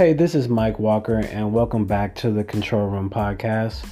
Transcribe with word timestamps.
Hey, 0.00 0.14
this 0.14 0.34
is 0.34 0.48
Mike 0.48 0.78
Walker, 0.78 1.18
and 1.18 1.52
welcome 1.52 1.84
back 1.84 2.14
to 2.14 2.30
the 2.30 2.42
Control 2.42 2.88
Room 2.88 3.10
Podcast. 3.10 3.84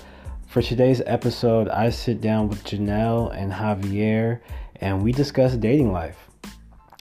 For 0.46 0.62
today's 0.62 1.03
episode, 1.04 1.69
I 1.69 1.90
sit 1.90 2.22
down 2.22 2.49
with 2.49 2.65
Janelle 2.65 3.37
and 3.37 3.53
Javier, 3.53 4.40
and 4.76 5.03
we 5.03 5.13
discuss 5.13 5.54
dating 5.54 5.92
life. 5.92 6.17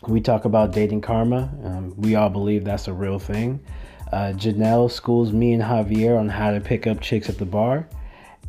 We 0.09 0.19
talk 0.19 0.43
about 0.43 0.73
dating 0.73 0.99
karma. 0.99 1.49
Um, 1.63 1.93
we 1.95 2.15
all 2.15 2.27
believe 2.27 2.65
that's 2.65 2.89
a 2.89 2.93
real 2.93 3.17
thing. 3.17 3.61
Uh, 4.11 4.33
Janelle 4.35 4.91
schools 4.91 5.31
me 5.31 5.53
and 5.53 5.63
Javier 5.63 6.19
on 6.19 6.27
how 6.27 6.51
to 6.51 6.59
pick 6.59 6.85
up 6.85 6.99
chicks 6.99 7.29
at 7.29 7.37
the 7.37 7.45
bar, 7.45 7.87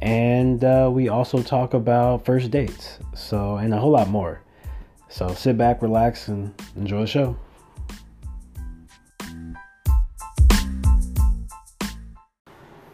and 0.02 0.64
uh, 0.64 0.90
we 0.92 1.08
also 1.08 1.40
talk 1.40 1.74
about 1.74 2.24
first 2.24 2.50
dates. 2.50 2.98
So, 3.14 3.58
and 3.58 3.72
a 3.72 3.78
whole 3.78 3.92
lot 3.92 4.08
more. 4.08 4.42
So, 5.08 5.32
sit 5.34 5.56
back, 5.56 5.82
relax, 5.82 6.26
and 6.26 6.52
enjoy 6.74 7.02
the 7.02 7.06
show. 7.06 7.36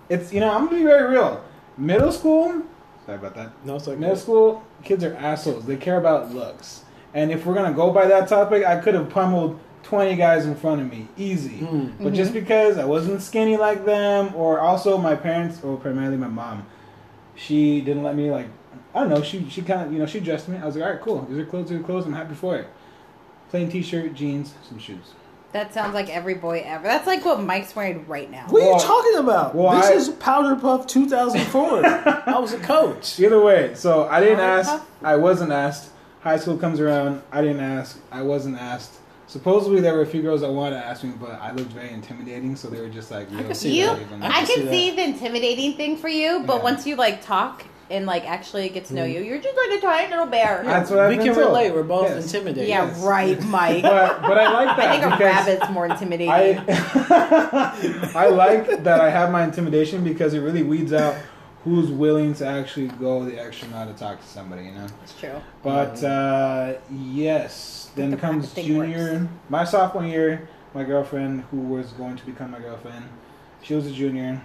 It's 0.09 0.33
you 0.33 0.41
know 0.41 0.51
I'm 0.51 0.67
gonna 0.67 0.79
be 0.79 0.85
very 0.85 1.11
real. 1.11 1.43
Middle 1.77 2.13
school, 2.13 2.63
sorry 3.07 3.19
about 3.19 3.35
that. 3.35 3.53
No, 3.65 3.77
it's 3.77 3.87
Middle 3.87 4.17
school 4.17 4.65
kids 4.83 5.03
are 5.03 5.15
assholes. 5.17 5.65
They 5.67 5.77
care 5.77 5.99
about 5.99 6.35
looks, 6.35 6.85
and 7.15 7.33
if 7.33 7.47
we're 7.47 7.55
gonna 7.55 7.75
go 7.75 7.91
by 7.91 8.07
that 8.07 8.29
topic, 8.29 8.65
I 8.65 8.80
could 8.80 8.95
have 8.95 9.11
pummeled 9.11 9.59
twenty 9.83 10.17
guys 10.17 10.47
in 10.47 10.55
front 10.55 10.80
of 10.80 10.91
me 10.91 11.09
easy. 11.17 11.61
Mm. 11.61 11.95
But 12.01 12.13
just 12.13 12.33
because 12.33 12.79
I 12.79 12.85
wasn't 12.85 13.23
skinny 13.23 13.57
like 13.57 13.85
them, 13.85 14.35
or 14.35 14.61
also 14.61 14.99
my 14.99 15.15
parents, 15.15 15.63
or 15.63 15.77
primarily 15.77 16.16
my 16.16 16.29
mom, 16.29 16.66
she 17.35 17.80
didn't 17.80 18.02
let 18.02 18.15
me 18.15 18.30
like 18.30 18.49
I 18.95 19.01
don't 19.01 19.09
know. 19.11 19.23
She 19.23 19.49
she 19.49 19.63
kind 19.63 19.83
of 19.83 19.93
you 19.93 19.99
know 19.99 20.07
she 20.07 20.21
dressed 20.21 20.49
me. 20.49 20.57
I 20.57 20.66
was 20.66 20.77
like, 20.77 20.85
all 20.85 20.91
right, 20.91 21.01
cool. 21.01 21.23
These 21.29 21.39
are 21.39 21.47
clothes. 21.47 21.71
These 21.71 21.80
are 21.80 21.83
clothes. 21.83 22.07
I'm 22.07 22.13
happy 22.13 22.35
for 22.35 22.57
it. 22.57 22.69
Plain 23.51 23.71
t-shirt, 23.71 24.15
jeans, 24.15 24.55
some 24.68 24.79
shoes. 24.79 25.15
That 25.55 25.73
sounds 25.73 25.95
like 25.95 26.10
every 26.10 26.35
boy 26.35 26.65
ever. 26.66 26.83
That's 26.83 27.07
like 27.07 27.24
what 27.24 27.41
Mike's 27.41 27.77
wearing 27.77 28.05
right 28.09 28.29
now. 28.29 28.47
What 28.49 28.60
are 28.65 28.73
you 28.73 28.79
talking 28.80 29.15
about? 29.19 29.55
well, 29.55 29.71
this 29.77 29.87
I- 29.87 29.93
is 29.93 30.09
Powder 30.09 30.57
Puff 30.57 30.88
2004. 30.88 31.87
I 32.27 32.38
was 32.41 32.52
a 32.52 32.59
coach. 32.59 33.21
Either 33.21 33.41
way, 33.41 33.73
so 33.77 34.09
I 34.09 34.19
didn't 34.19 34.38
Powerpuff? 34.41 34.65
ask. 34.66 34.83
I 35.05 35.15
wasn't 35.15 35.52
asked. 35.52 35.91
High 36.23 36.38
school 36.38 36.59
comes 36.59 36.80
around. 36.80 37.23
I 37.30 37.41
didn't 37.41 37.61
ask. 37.61 38.01
I 38.11 38.23
wasn't 38.23 38.59
asked. 38.61 38.95
Supposedly 39.29 39.80
there 39.80 39.95
were 39.95 40.02
a 40.02 40.07
few 40.07 40.23
girls 40.23 40.41
that 40.41 40.51
wanted 40.51 40.80
to 40.80 40.85
ask 40.85 41.05
me, 41.05 41.13
but 41.21 41.30
I 41.41 41.52
looked 41.52 41.71
very 41.71 41.91
intimidating, 41.91 42.57
so 42.57 42.68
they 42.68 42.80
were 42.80 42.89
just 42.89 43.13
like, 43.13 43.30
"Yo, 43.30 43.39
can 43.45 43.55
see 43.55 43.79
You, 43.80 43.87
that. 43.87 44.23
I 44.23 44.27
I, 44.27 44.45
can 44.45 44.46
see 44.46 44.68
see 44.71 44.91
the 44.96 45.05
intimidating 45.05 45.74
thing 45.74 45.96
for 45.96 46.09
you, 46.09 46.43
but 46.45 46.57
Yeah. 46.57 46.63
once 46.65 46.85
you 46.85 46.96
like 46.96 47.24
talk 47.24 47.65
and 47.90 48.07
like 48.07 48.24
actually 48.29 48.68
get 48.71 48.87
to 48.87 48.95
know 48.95 49.04
you, 49.04 49.21
you're 49.21 49.40
just 49.40 49.57
like 49.57 49.79
a 49.79 49.80
tiny 49.80 50.10
little 50.10 50.27
bear. 50.27 50.63
That's 50.65 50.90
what 50.90 50.99
I've 51.01 51.10
we 51.10 51.16
been 51.16 51.27
can 51.27 51.35
told. 51.35 51.46
relate. 51.49 51.73
We're 51.74 51.82
both 51.82 52.09
Yes. 52.09 52.24
intimidated. 52.32 52.68
yeah, 52.68 52.87
yes. 52.87 53.01
right, 53.02 53.43
Mike. 53.46 53.82
But 53.82 54.23
but 54.23 54.38
I 54.38 54.51
like 54.65 54.77
that 54.77 54.88
I 54.88 54.93
think 54.93 55.04
a 55.04 55.10
because 55.16 55.46
rabbit's 55.46 55.71
more 55.71 55.87
intimidating. 55.87 56.30
I 56.30 58.12
I 58.15 58.29
like 58.29 58.82
that 58.85 59.01
I 59.01 59.10
have 59.10 59.30
my 59.30 59.45
intimidation 59.45 60.02
because 60.05 60.35
it 60.35 60.40
really 60.40 60.62
weeds 60.62 60.93
out 60.93 61.15
who's 61.65 61.90
willing 61.90 62.35
to 62.35 62.46
actually 62.46 62.88
go 62.88 63.24
the 63.24 63.38
extra 63.40 63.66
mile 63.68 63.87
to 63.87 63.95
talk 63.99 64.21
to 64.21 64.27
somebody. 64.27 64.65
You 64.65 64.72
know. 64.72 64.87
It's 65.03 65.19
true. 65.19 65.41
But 65.62 66.03
uh, 66.05 66.75
yes, 66.91 67.91
then 67.97 68.10
the 68.10 68.16
comes 68.16 68.53
junior. 68.55 69.12
works. 69.21 69.27
My 69.49 69.65
sophomore 69.65 70.05
year, 70.05 70.49
my 70.75 70.84
girlfriend, 70.84 71.44
who 71.50 71.59
was 71.59 71.93
going 71.93 72.16
to 72.16 72.27
become 72.27 72.50
my 72.50 72.59
girlfriend, 72.60 73.05
she 73.62 73.75
was 73.75 73.87
a 73.87 73.93
junior. 73.93 74.41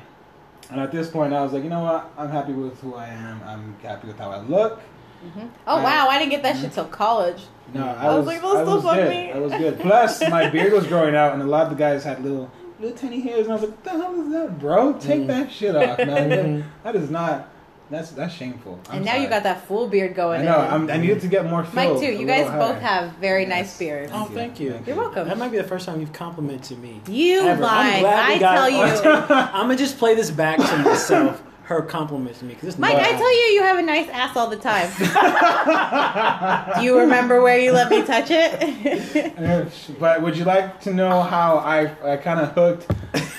And 0.71 0.79
at 0.79 0.91
this 0.91 1.09
point, 1.09 1.33
I 1.33 1.41
was 1.41 1.53
like, 1.53 1.63
you 1.63 1.69
know 1.69 1.83
what? 1.83 2.11
I'm 2.17 2.29
happy 2.29 2.53
with 2.53 2.79
who 2.81 2.95
I 2.95 3.07
am. 3.07 3.41
I'm 3.43 3.75
happy 3.81 4.07
with 4.07 4.19
how 4.19 4.29
I 4.29 4.39
look. 4.41 4.79
Mm-hmm. 5.25 5.47
Oh 5.67 5.77
I- 5.77 5.83
wow, 5.83 6.07
I 6.09 6.19
didn't 6.19 6.31
get 6.31 6.43
that 6.43 6.55
shit 6.55 6.65
mm-hmm. 6.65 6.75
till 6.75 6.85
college. 6.85 7.43
No, 7.73 7.85
I, 7.85 8.05
I 8.05 8.07
was 8.07 8.17
was, 8.17 8.27
like, 8.27 8.41
"They'll 8.41 8.57
I 8.57 8.61
still 8.63 8.75
was 8.75 8.83
fuck 8.83 8.95
good. 8.95 9.09
me." 9.09 9.31
I 9.31 9.39
was 9.39 9.51
good. 9.53 9.79
Plus, 9.79 10.21
my 10.29 10.49
beard 10.51 10.73
was 10.73 10.87
growing 10.87 11.15
out, 11.15 11.33
and 11.33 11.41
a 11.41 11.45
lot 11.45 11.63
of 11.63 11.69
the 11.69 11.75
guys 11.75 12.03
had 12.03 12.23
little, 12.23 12.49
little 12.79 12.97
tiny 12.97 13.19
hairs, 13.19 13.41
and 13.41 13.51
I 13.51 13.53
was 13.53 13.63
like, 13.63 13.71
"What 13.71 13.83
the 13.83 13.89
hell 13.91 14.21
is 14.21 14.31
that, 14.31 14.59
bro? 14.59 14.93
Take 14.93 15.21
mm. 15.21 15.27
that 15.27 15.51
shit 15.51 15.75
off, 15.75 15.97
man. 15.99 16.29
That- 16.29 16.65
that 16.83 16.95
is 16.95 17.09
not. 17.09 17.49
That's 17.89 18.11
that's 18.11 18.33
shameful." 18.33 18.79
I'm 18.89 18.97
and 18.97 19.05
now 19.05 19.15
you 19.15 19.27
got 19.27 19.43
that 19.43 19.65
full 19.67 19.87
beard 19.87 20.11
I 20.11 20.13
going 20.13 20.45
know. 20.45 20.61
in. 20.61 20.67
I'm, 20.73 20.89
I 20.89 20.97
needed 20.97 21.21
to 21.21 21.27
get 21.27 21.45
more. 21.45 21.63
Mike 21.73 21.89
filled, 21.89 22.01
too. 22.01 22.11
You 22.11 22.25
guys 22.27 22.45
little 22.45 22.59
both 22.59 22.81
higher. 22.81 23.01
have 23.03 23.11
very 23.13 23.41
Yes. 23.43 23.49
nice 23.49 23.77
beards. 23.79 24.11
Oh, 24.13 24.25
thank 24.25 24.59
you. 24.59 24.73
Thank 24.73 24.87
You're 24.87 24.95
welcome. 24.97 25.27
That 25.27 25.37
might 25.37 25.51
be 25.51 25.57
the 25.57 25.63
first 25.63 25.85
time 25.85 25.99
you've 25.99 26.13
complimented 26.13 26.77
me. 26.79 27.01
You 27.07 27.41
Ever. 27.41 27.63
I'm 27.63 28.03
lie. 28.03 28.25
I 28.33 28.37
tell 28.37 28.69
you. 28.77 28.83
I'm 28.83 29.63
gonna 29.67 29.75
just 29.75 29.97
play 29.97 30.15
this 30.15 30.29
back 30.31 30.57
to 30.57 30.77
myself. 30.83 31.41
Her 31.63 31.83
compliments 31.83 32.41
me 32.41 32.55
because 32.55 32.79
Mike, 32.79 32.95
I 32.95 33.11
tell 33.11 33.31
you, 33.31 33.41
you 33.53 33.61
have 33.61 33.77
a 33.77 33.83
nice 33.83 34.09
ass 34.09 34.35
all 34.35 34.47
the 34.49 34.57
time. 34.57 34.89
Do 36.75 36.83
you 36.83 36.97
remember 36.97 37.43
where 37.43 37.59
you 37.59 37.71
let 37.73 37.89
me 37.91 38.03
touch 38.03 38.29
it? 38.31 39.35
But 39.99 40.21
would 40.23 40.35
you 40.35 40.45
like 40.45 40.81
to 40.81 40.93
know 40.93 41.21
how 41.21 41.57
I 41.57 41.91
I 42.03 42.17
kind 42.17 42.39
of 42.39 42.53
hooked 42.53 42.91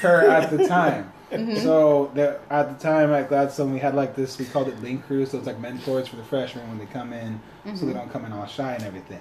her 0.02 0.28
at 0.30 0.48
the 0.50 0.68
time? 0.68 1.12
Mm-hmm. 1.30 1.56
So 1.56 2.10
the, 2.14 2.40
at 2.50 2.76
the 2.76 2.82
time 2.82 3.12
at 3.12 3.28
Gladstone, 3.28 3.72
we 3.72 3.78
had 3.78 3.94
like 3.94 4.16
this. 4.16 4.38
We 4.38 4.44
called 4.46 4.68
it 4.68 4.80
link 4.82 5.06
crew. 5.06 5.24
So 5.26 5.38
it's 5.38 5.46
like 5.46 5.60
mentors 5.60 6.08
for 6.08 6.16
the 6.16 6.24
freshmen 6.24 6.68
when 6.68 6.78
they 6.78 6.86
come 6.86 7.12
in, 7.12 7.40
so 7.64 7.70
Mm-hmm. 7.70 7.86
they 7.86 7.92
don't 7.92 8.10
come 8.12 8.24
in 8.24 8.32
all 8.32 8.46
shy 8.46 8.74
and 8.74 8.82
everything. 8.84 9.20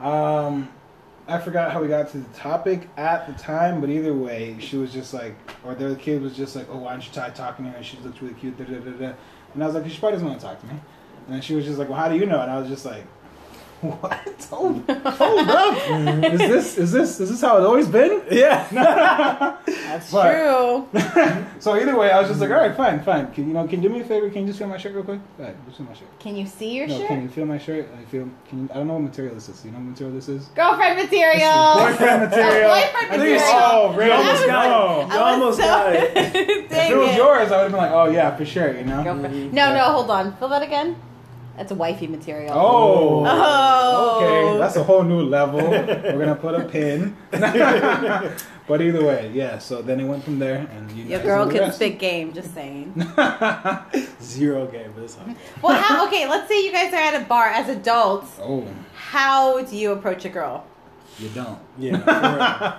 Um, 0.00 0.68
I 1.26 1.38
forgot 1.38 1.72
how 1.72 1.80
we 1.80 1.88
got 1.88 2.10
to 2.10 2.18
the 2.18 2.34
topic 2.36 2.88
at 2.96 3.26
the 3.26 3.32
time, 3.42 3.80
but 3.80 3.88
either 3.88 4.12
way, 4.12 4.56
she 4.60 4.76
was 4.76 4.92
just 4.92 5.14
like, 5.14 5.36
or 5.64 5.74
the 5.74 5.86
other 5.86 5.94
kid 5.96 6.20
was 6.20 6.36
just 6.36 6.54
like, 6.56 6.66
"Oh, 6.70 6.78
why 6.78 6.92
don't 6.92 7.06
you 7.06 7.12
try 7.12 7.30
talking 7.30 7.64
to 7.64 7.70
her? 7.70 7.82
She 7.82 7.96
looks 7.98 8.20
really 8.20 8.34
cute." 8.34 8.58
Da, 8.58 8.64
da, 8.64 8.78
da, 8.78 8.90
da. 8.90 9.12
And 9.54 9.62
I 9.62 9.66
was 9.66 9.74
like, 9.74 9.88
"She 9.88 9.98
probably 9.98 10.16
doesn't 10.16 10.28
want 10.28 10.40
to 10.40 10.46
talk 10.46 10.60
to 10.60 10.66
me." 10.66 10.74
And 11.26 11.34
then 11.36 11.40
she 11.40 11.54
was 11.54 11.64
just 11.64 11.78
like, 11.78 11.88
"Well, 11.88 11.98
how 11.98 12.08
do 12.08 12.16
you 12.16 12.26
know?" 12.26 12.40
And 12.40 12.50
I 12.50 12.58
was 12.58 12.68
just 12.68 12.84
like, 12.84 13.04
"What? 13.84 14.48
Oh, 14.52 14.72
hold, 14.88 15.14
hold 15.14 15.48
up! 15.48 15.76
is 16.32 16.38
this 16.38 16.78
is 16.78 16.92
this 16.92 17.20
is 17.20 17.30
this 17.30 17.40
how 17.40 17.56
it's 17.58 17.66
always 17.66 17.88
been?" 17.88 18.22
Yeah. 18.30 18.66
That's 19.66 20.10
But- 20.10 20.32
true. 20.32 20.88
So 21.60 21.74
either 21.76 21.96
way, 21.96 22.10
I 22.10 22.20
was 22.20 22.28
just 22.28 22.40
like, 22.40 22.50
"All 22.50 22.56
right, 22.58 22.76
fine, 22.76 23.02
fine. 23.02 23.32
Can 23.32 23.46
you 23.48 23.54
know? 23.54 23.66
Can 23.66 23.82
you 23.82 23.88
do 23.88 23.94
me 23.94 24.00
a 24.02 24.04
favor? 24.04 24.28
Can 24.28 24.42
you 24.42 24.48
just 24.48 24.58
feel 24.58 24.68
my 24.68 24.76
shirt 24.76 24.92
real 24.94 25.04
quick? 25.04 25.20
Go 25.38 25.44
ahead, 25.44 25.56
just 25.66 25.78
feel 25.78 25.86
my 25.86 25.94
shirt." 25.94 26.08
Can 26.20 26.36
you 26.36 26.46
see 26.46 26.74
your 26.74 26.86
no, 26.86 26.98
shirt? 26.98 27.08
can 27.08 27.22
you 27.22 27.28
feel 27.28 27.46
my 27.46 27.58
shirt? 27.58 27.88
I 27.98 28.04
feel. 28.04 28.28
Can 28.48 28.62
you? 28.64 28.68
I 28.70 28.74
don't 28.74 28.86
know 28.86 28.94
what 28.94 29.02
material 29.04 29.34
this 29.34 29.48
is. 29.48 29.64
You 29.64 29.70
know 29.70 29.78
what 29.78 29.86
material 29.88 30.14
this 30.14 30.28
is? 30.28 30.46
Girlfriend 30.54 30.96
material. 30.98 31.74
Boyfriend 31.74 32.30
material. 32.30 32.68
Boyfriend 32.70 33.06
I 33.12 33.18
think 33.18 33.22
it's- 33.36 33.40
material. 33.40 33.70
Oh, 33.72 33.94
really? 33.96 34.10
You 34.10 34.12
almost 34.12 34.46
got 34.46 34.66
it. 35.10 35.14
You 35.14 35.20
almost 35.20 35.58
got 35.58 35.92
it. 35.94 36.16
If 36.16 36.90
it 36.90 36.96
was 36.96 37.16
yours, 37.16 37.52
I 37.52 37.56
would 37.56 37.62
have 37.62 37.70
been 37.70 37.80
like, 37.80 37.92
"Oh 37.92 38.06
yeah, 38.10 38.36
for 38.36 38.44
sure," 38.44 38.76
you 38.76 38.84
know. 38.84 39.02
Girlfriend. 39.02 39.52
No, 39.54 39.72
no, 39.74 39.84
hold 39.92 40.10
on. 40.10 40.36
Feel 40.36 40.48
that 40.50 40.62
again. 40.62 40.96
That's 41.56 41.70
a 41.70 41.74
wifey 41.74 42.06
material. 42.06 42.52
Oh. 42.54 43.24
oh. 43.26 43.84
Oh. 43.96 44.16
Okay, 44.16 44.58
that's 44.58 44.76
a 44.76 44.82
whole 44.82 45.02
new 45.02 45.22
level. 45.22 45.60
We're 45.60 46.18
gonna 46.18 46.34
put 46.34 46.54
a 46.54 46.64
pin. 46.64 47.16
but 47.30 48.80
either 48.80 49.04
way, 49.04 49.30
yeah. 49.32 49.58
So 49.58 49.82
then 49.82 50.00
it 50.00 50.04
went 50.04 50.24
from 50.24 50.38
there, 50.38 50.66
and 50.72 50.90
you 50.92 51.04
Your 51.04 51.20
girl 51.22 51.44
know 51.44 51.52
the 51.52 51.58
can 51.58 51.62
rest. 51.68 51.76
spit 51.76 51.98
game. 51.98 52.32
Just 52.32 52.54
saying. 52.54 52.92
Zero 54.20 54.66
game, 54.66 54.92
but 54.94 55.04
it's 55.04 55.16
okay. 55.16 55.34
Well, 55.62 55.80
how, 55.80 56.06
okay. 56.06 56.28
Let's 56.28 56.48
say 56.48 56.64
you 56.64 56.72
guys 56.72 56.92
are 56.92 56.96
at 56.96 57.22
a 57.22 57.24
bar 57.24 57.46
as 57.46 57.68
adults. 57.68 58.32
Oh, 58.40 58.66
How 58.94 59.62
do 59.62 59.76
you 59.76 59.92
approach 59.92 60.24
a 60.24 60.28
girl? 60.30 60.66
you 61.18 61.28
don't. 61.28 61.60
Yeah. 61.78 61.98
For 61.98 62.10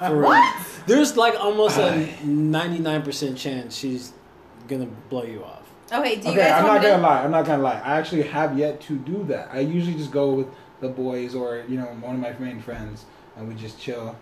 real. 0.01 0.09
For 0.09 0.15
real. 0.17 0.29
What? 0.29 0.65
There's 0.87 1.15
like 1.15 1.35
almost 1.39 1.77
a 1.77 1.91
99% 2.23 3.37
chance 3.37 3.75
she's 3.77 4.11
gonna 4.67 4.87
blow 5.09 5.23
you 5.23 5.43
off. 5.43 5.61
Okay. 5.91 6.16
Do 6.16 6.22
you 6.28 6.31
Okay, 6.31 6.50
guys 6.50 6.62
I'm 6.62 6.68
not 6.68 6.81
me 6.81 6.88
gonna 6.88 6.97
to? 6.97 7.01
lie. 7.03 7.23
I'm 7.23 7.31
not 7.31 7.46
gonna 7.46 7.62
lie. 7.63 7.79
I 7.84 7.97
actually 7.97 8.23
have 8.23 8.57
yet 8.57 8.81
to 8.81 8.97
do 8.97 9.23
that. 9.25 9.50
I 9.53 9.59
usually 9.59 9.96
just 9.97 10.12
go 10.12 10.34
with 10.34 10.47
the 10.81 10.90
boys 10.90 11.35
or 11.35 11.63
you 11.68 11.78
know 11.78 11.85
one 12.01 12.16
of 12.16 12.22
my 12.22 12.34
main 12.40 12.59
friends, 12.62 13.06
and 13.38 13.47
we 13.47 13.53
just 13.56 13.79
chill. 13.79 14.16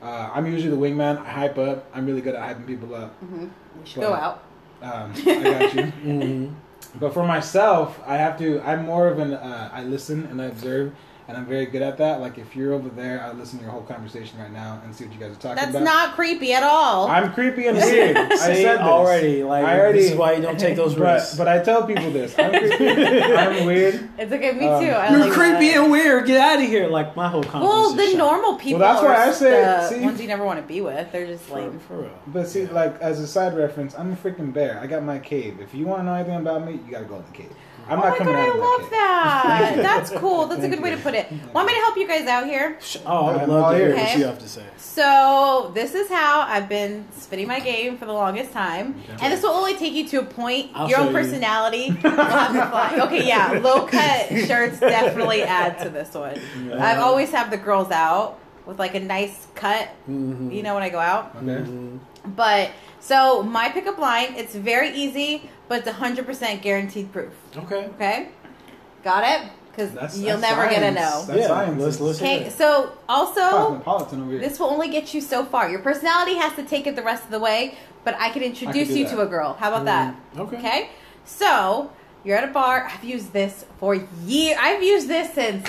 Uh, 0.00 0.30
I'm 0.34 0.46
usually 0.46 0.70
the 0.70 0.76
wingman. 0.80 1.18
I 1.20 1.30
hype 1.30 1.58
up. 1.58 1.86
I'm 1.94 2.06
really 2.06 2.20
good 2.20 2.34
at 2.34 2.42
hyping 2.56 2.66
people 2.66 2.94
up. 2.94 3.14
Mhm. 3.24 3.50
We 3.80 3.86
should 3.86 4.00
Well, 4.00 4.10
go 4.10 4.16
out. 4.16 4.42
Um, 4.82 5.12
I 5.26 5.42
got 5.42 5.74
you. 5.74 5.82
Mm-hmm. 5.82 6.54
But 6.98 7.14
for 7.14 7.24
myself, 7.26 8.00
I 8.06 8.16
have 8.16 8.36
to. 8.38 8.60
I'm 8.62 8.84
more 8.86 9.08
of 9.08 9.18
an. 9.18 9.34
Uh, 9.34 9.70
I 9.72 9.82
listen 9.84 10.26
and 10.26 10.40
I 10.42 10.46
observe, 10.46 10.92
and 11.28 11.36
I'm 11.36 11.46
very 11.46 11.66
good 11.66 11.82
at 11.82 11.98
that. 11.98 12.20
Like 12.20 12.36
if 12.38 12.54
you're 12.56 12.72
over 12.72 12.88
there, 12.88 13.22
I 13.22 13.32
listen 13.32 13.58
to 13.58 13.64
your 13.64 13.72
whole 13.72 13.82
conversation 13.82 14.38
right 14.40 14.52
now 14.52 14.80
and 14.84 14.94
see 14.94 15.04
what 15.04 15.14
you 15.14 15.20
guys 15.20 15.32
are 15.32 15.40
talking 15.40 15.56
That's 15.56 15.70
about. 15.70 15.84
That's 15.84 16.08
not 16.08 16.14
creepy 16.14 16.52
at 16.52 16.62
all. 16.62 17.06
I'm 17.08 17.32
creepy 17.32 17.66
and 17.68 17.76
weird. 17.78 18.16
I 18.16 18.36
said 18.36 18.78
this. 18.78 18.80
already, 18.80 19.42
like 19.44 19.64
I 19.64 19.78
already. 19.78 20.00
this 20.00 20.10
is 20.12 20.16
why 20.16 20.32
you 20.34 20.42
don't 20.42 20.58
take 20.58 20.76
those 20.76 20.94
but, 20.96 21.14
risks. 21.14 21.36
but 21.36 21.48
I 21.48 21.62
tell 21.62 21.86
people 21.86 22.10
this. 22.10 22.38
I'm 22.38 22.50
creepy. 22.50 22.86
I'm 22.86 23.66
weird. 23.66 24.08
it's 24.18 24.32
okay. 24.32 24.52
Me 24.52 24.66
Um, 24.66 24.82
too. 24.84 24.90
I 24.90 25.10
You're 25.10 25.20
like 25.20 25.32
creepy 25.32 25.68
that. 25.68 25.82
and 25.82 25.90
weird. 25.92 26.26
Get 26.26 26.40
out 26.40 26.60
of 26.62 26.66
here. 26.68 26.88
Like 26.88 27.14
my 27.16 27.28
whole 27.28 27.42
confidence. 27.42 27.68
Well, 27.70 27.94
the 27.94 28.16
normal 28.16 28.56
people 28.56 28.80
Well, 28.80 28.92
that's 28.94 29.04
why 29.04 29.14
are 29.14 29.28
I 29.28 29.32
say- 29.32 29.50
the 29.62 29.88
see- 29.88 30.00
ones 30.00 30.20
you 30.20 30.28
never 30.28 30.44
want 30.44 30.60
to 30.60 30.66
be 30.66 30.80
with. 30.80 31.10
They're 31.12 31.26
just 31.26 31.44
For, 31.44 31.56
lame. 31.60 31.78
for 31.80 31.98
real. 32.02 32.10
But 32.26 32.48
see, 32.48 32.66
like 32.66 33.00
as 33.00 33.20
a 33.20 33.26
side 33.26 33.56
reference, 33.56 33.94
I'm 33.94 34.12
a 34.12 34.16
freaking 34.16 34.52
bear. 34.52 34.78
I 34.80 34.86
got 34.86 35.02
my 35.02 35.18
cave. 35.18 35.60
If 35.60 35.74
you 35.74 35.86
want 35.86 36.00
to 36.00 36.04
know 36.04 36.14
anything 36.14 36.36
about 36.36 36.64
me, 36.66 36.72
you 36.72 36.90
gotta 36.90 37.04
go 37.04 37.16
in 37.16 37.24
the 37.24 37.32
cave. 37.32 37.52
I'm 37.88 37.98
oh 37.98 38.02
not 38.02 38.10
my 38.10 38.18
coming 38.18 38.34
god, 38.34 38.40
out 38.40 38.46
I 38.46 38.50
of 38.50 38.56
my 38.58 38.64
love 38.64 38.90
that. 38.90 39.72
That's 39.82 40.10
cool. 40.12 40.46
That's 40.46 40.62
a 40.64 40.68
good 40.68 40.80
way 40.82 40.90
to 40.90 40.96
put 40.96 41.14
it. 41.14 41.30
Want 41.52 41.66
me 41.66 41.74
to 41.74 41.80
help 41.80 41.96
you 41.96 42.06
guys 42.06 42.26
out 42.26 42.46
here? 42.46 42.78
Oh, 43.04 43.26
I 43.26 43.36
would 43.38 43.48
love 43.48 43.64
all 43.64 43.70
to 43.72 43.76
hear 43.76 43.86
ears. 43.88 43.94
what 43.96 44.02
Okay. 44.08 44.18
you 44.18 44.24
have 44.26 44.38
to 44.38 44.48
say. 44.48 44.64
So 44.76 45.70
this 45.74 45.94
is 45.94 46.08
how 46.08 46.42
I've 46.42 46.68
been 46.68 47.06
spitting 47.12 47.48
my 47.48 47.60
game 47.60 47.96
for 47.98 48.04
the 48.06 48.12
longest 48.12 48.52
time, 48.52 49.02
and 49.20 49.32
this 49.32 49.42
will 49.42 49.50
only 49.50 49.74
take 49.76 49.92
you 49.94 50.06
to 50.08 50.20
a 50.20 50.24
point. 50.24 50.70
I'll 50.74 50.88
Your 50.88 50.98
own 51.00 51.06
show 51.06 51.10
you. 51.18 51.24
personality 51.24 51.90
will 52.02 52.10
have 52.10 52.52
to 52.52 52.66
fly. 52.70 52.98
Okay, 53.02 53.26
yeah, 53.26 53.58
low 53.62 53.86
cut 53.86 54.28
shirts 54.46 54.78
definitely 54.80 55.42
add 55.42 55.78
to 55.82 55.88
this 55.88 56.14
one. 56.14 56.38
I've 56.78 56.98
always 57.00 57.30
have 57.30 57.50
the 57.50 57.56
girls 57.56 57.90
out 57.90 58.38
with 58.66 58.78
like 58.78 58.94
a 58.94 59.00
nice 59.00 59.46
cut. 59.54 59.88
Mhm. 60.08 60.54
You 60.54 60.62
know 60.62 60.74
when 60.74 60.82
I 60.82 60.88
go 60.88 60.98
out. 61.00 61.34
Okay. 61.36 61.46
Mhm. 61.46 61.98
But 62.36 62.70
so 63.02 63.42
my 63.42 63.68
pickup 63.68 63.98
line, 63.98 64.34
it's 64.36 64.54
very 64.54 64.90
easy, 64.94 65.50
but 65.68 65.80
it's 65.80 65.88
100% 65.98 66.62
guaranteed 66.62 67.12
proof. 67.12 67.32
Okay. 67.56 67.86
Okay, 67.96 68.28
got 69.02 69.24
it? 69.24 69.50
Because 69.70 69.90
you'll 70.18 70.36
that's 70.38 70.42
never 70.42 70.68
get 70.70 70.82
a 70.82 70.90
no. 70.90 71.24
That's 71.26 71.40
Yeah, 71.40 71.46
science. 71.48 71.82
let's 71.82 72.00
listen. 72.00 72.26
Okay, 72.26 72.50
so 72.50 72.92
also 73.08 73.40
Cosmopolitan 73.40 74.20
over 74.22 74.30
here. 74.32 74.40
this 74.40 74.60
will 74.60 74.68
only 74.68 74.88
get 74.88 75.12
you 75.14 75.20
so 75.20 75.44
far. 75.44 75.68
Your 75.68 75.80
personality 75.80 76.34
has 76.36 76.54
to 76.56 76.62
take 76.62 76.86
it 76.86 76.94
the 76.94 77.02
rest 77.02 77.24
of 77.24 77.30
the 77.30 77.38
way, 77.40 77.74
but 78.04 78.14
I 78.18 78.28
can 78.30 78.42
introduce 78.42 78.88
do 78.88 78.98
you 78.98 79.04
that. 79.06 79.14
to 79.16 79.22
a 79.22 79.26
girl. 79.26 79.54
How 79.54 79.68
about 79.72 79.86
that? 79.86 80.14
Okay. 80.38 80.56
Okay. 80.58 80.90
So 81.24 81.90
you're 82.22 82.36
at 82.36 82.44
a 82.48 82.52
bar. 82.52 82.86
I've 82.92 83.02
used 83.02 83.32
this 83.32 83.64
for 83.80 83.94
years. 84.26 84.58
I've 84.60 84.82
used 84.82 85.08
this 85.08 85.32
since, 85.34 85.66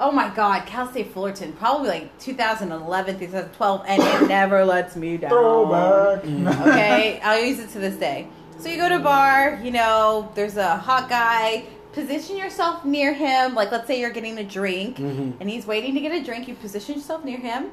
oh 0.00 0.10
my 0.10 0.28
God, 0.34 0.66
Cal 0.66 0.90
State 0.90 1.12
Fullerton, 1.12 1.52
probably 1.54 1.88
like 1.88 2.18
2011, 2.18 3.18
2012, 3.18 3.84
and 3.86 4.02
it 4.02 4.28
never 4.28 4.64
lets 4.64 4.96
me 4.96 5.16
down. 5.16 5.30
Throwback. 5.30 6.24
Okay, 6.68 7.20
I'll 7.22 7.42
use 7.42 7.58
it 7.60 7.70
to 7.70 7.78
this 7.78 7.96
day. 7.96 8.26
So 8.58 8.68
you 8.68 8.76
go 8.76 8.88
to 8.88 8.96
a 8.96 9.00
bar, 9.00 9.60
you 9.62 9.70
know, 9.70 10.30
there's 10.34 10.56
a 10.56 10.76
hot 10.76 11.08
guy. 11.08 11.64
Position 11.92 12.36
yourself 12.36 12.84
near 12.84 13.12
him. 13.12 13.54
Like, 13.54 13.70
let's 13.70 13.86
say 13.86 14.00
you're 14.00 14.10
getting 14.10 14.38
a 14.38 14.44
drink 14.44 14.96
Mhm. 14.96 15.34
and 15.40 15.48
he's 15.50 15.66
waiting 15.66 15.94
to 15.94 16.00
get 16.00 16.12
a 16.12 16.22
drink. 16.24 16.48
You 16.48 16.54
position 16.54 16.96
yourself 16.96 17.24
near 17.24 17.38
him. 17.38 17.70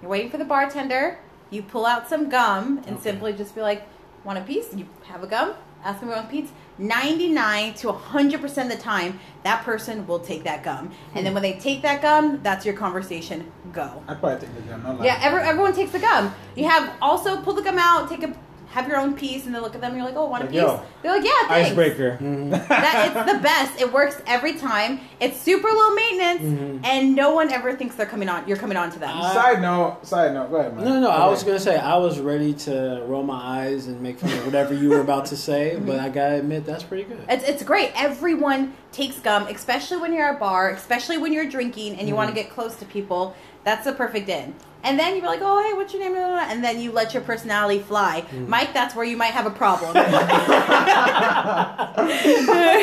You're 0.00 0.10
waiting 0.10 0.30
for 0.30 0.36
the 0.38 0.44
bartender. 0.44 1.18
You 1.50 1.62
pull 1.62 1.86
out 1.86 2.08
some 2.08 2.28
gum 2.28 2.78
and 2.86 2.96
Okay. 2.96 3.02
simply 3.02 3.32
just 3.34 3.54
be 3.54 3.60
like, 3.62 3.86
want 4.24 4.38
a 4.38 4.42
piece? 4.42 4.74
You 4.74 4.86
have 5.04 5.22
a 5.22 5.26
gum. 5.26 5.52
About 5.84 6.32
a 6.32 6.46
99 6.78 7.74
to 7.74 7.88
100% 7.88 8.62
of 8.62 8.68
the 8.68 8.76
time, 8.76 9.20
that 9.42 9.62
person 9.64 10.06
will 10.06 10.18
take 10.18 10.44
that 10.44 10.62
gum. 10.62 10.90
And 11.14 11.26
then 11.26 11.32
hmm. 11.32 11.34
when 11.34 11.42
they 11.42 11.58
take 11.58 11.82
that 11.82 12.02
gum, 12.02 12.40
that's 12.42 12.64
your 12.64 12.74
conversation. 12.74 13.50
Go. 13.72 14.02
I'd 14.08 14.20
probably 14.20 14.46
take 14.46 14.66
the. 14.66 14.78
No. 14.78 15.02
Yeah, 15.02 15.18
every, 15.22 15.40
everyone 15.42 15.74
takes 15.74 15.92
the 15.92 15.98
gum. 15.98 16.34
You 16.56 16.64
have 16.64 16.92
also 17.00 17.40
pull 17.42 17.54
the 17.54 17.62
gum 17.62 17.78
out, 17.78 18.08
take 18.08 18.22
a 18.22 18.34
have 18.72 18.88
your 18.88 18.96
own 18.98 19.14
piece, 19.14 19.46
and 19.46 19.54
then 19.54 19.62
look 19.62 19.74
at 19.74 19.80
them. 19.80 19.90
and 19.92 19.98
You're 19.98 20.06
like, 20.06 20.16
oh, 20.16 20.26
want 20.26 20.42
a 20.42 20.46
Like, 20.46 20.52
piece? 20.52 20.60
yo, 20.62 20.82
They're 21.02 21.12
like, 21.12 21.24
yeah, 21.24 21.48
thanks. 21.48 21.70
Icebreaker. 21.70 22.18
That 22.68 23.12
it's 23.14 23.32
the 23.32 23.38
best. 23.38 23.80
It 23.80 23.92
works 23.92 24.20
every 24.26 24.54
time. 24.54 25.00
It's 25.20 25.38
super 25.40 25.68
low 25.68 25.94
maintenance, 25.94 26.40
Mhm. 26.42 26.80
and 26.86 27.14
no 27.14 27.34
one 27.34 27.52
ever 27.52 27.74
thinks 27.74 27.94
they're 27.96 28.06
coming 28.06 28.28
on. 28.28 28.46
You're 28.48 28.56
coming 28.56 28.76
on 28.76 28.90
to 28.92 28.98
them. 28.98 29.10
Uh, 29.12 29.32
side 29.34 29.60
note. 29.62 29.98
Side 30.04 30.32
note. 30.34 30.50
Go 30.50 30.56
ahead, 30.56 30.74
man. 30.74 30.84
No, 30.84 31.00
no, 31.00 31.10
I 31.10 31.26
was 31.28 31.42
gonna 31.44 31.60
say 31.60 31.76
I 31.78 31.96
was 31.96 32.18
ready 32.18 32.52
to 32.66 33.02
roll 33.06 33.22
my 33.22 33.60
eyes 33.60 33.86
and 33.86 34.00
make 34.00 34.18
fun 34.18 34.32
of 34.32 34.44
whatever 34.46 34.74
you 34.74 34.88
were 34.88 35.00
about 35.00 35.26
to 35.26 35.36
say, 35.36 35.76
but 35.86 35.98
I 36.00 36.08
gotta 36.08 36.36
admit 36.36 36.64
that's 36.66 36.82
pretty 36.82 37.04
good. 37.04 37.20
It's, 37.28 37.44
it's 37.44 37.62
great. 37.62 37.92
Everyone 37.94 38.72
takes 38.92 39.18
gum, 39.20 39.46
especially 39.48 39.98
when 39.98 40.12
you're 40.12 40.28
at 40.28 40.36
a 40.36 40.38
bar, 40.38 40.70
especially 40.70 41.18
when 41.18 41.32
you're 41.32 41.48
drinking 41.48 41.96
and 41.98 42.08
you 42.08 42.14
want 42.14 42.28
to 42.28 42.34
get 42.34 42.50
close 42.50 42.76
to 42.76 42.84
people. 42.84 43.34
That's 43.64 43.84
the 43.84 43.92
perfect 43.92 44.28
in. 44.28 44.54
And 44.84 44.98
then 44.98 45.16
you're 45.16 45.26
like, 45.26 45.40
oh, 45.42 45.62
hey, 45.62 45.74
what's 45.76 45.92
your 45.92 46.02
name? 46.02 46.16
And 46.16 46.62
then 46.62 46.80
you 46.80 46.92
let 46.92 47.14
your 47.14 47.22
personality 47.22 47.80
fly. 47.80 48.24
Mike, 48.46 48.74
that's 48.74 48.94
where 48.94 49.04
you 49.04 49.16
might 49.16 49.32
have 49.32 49.46
a 49.46 49.50
problem. 49.50 49.96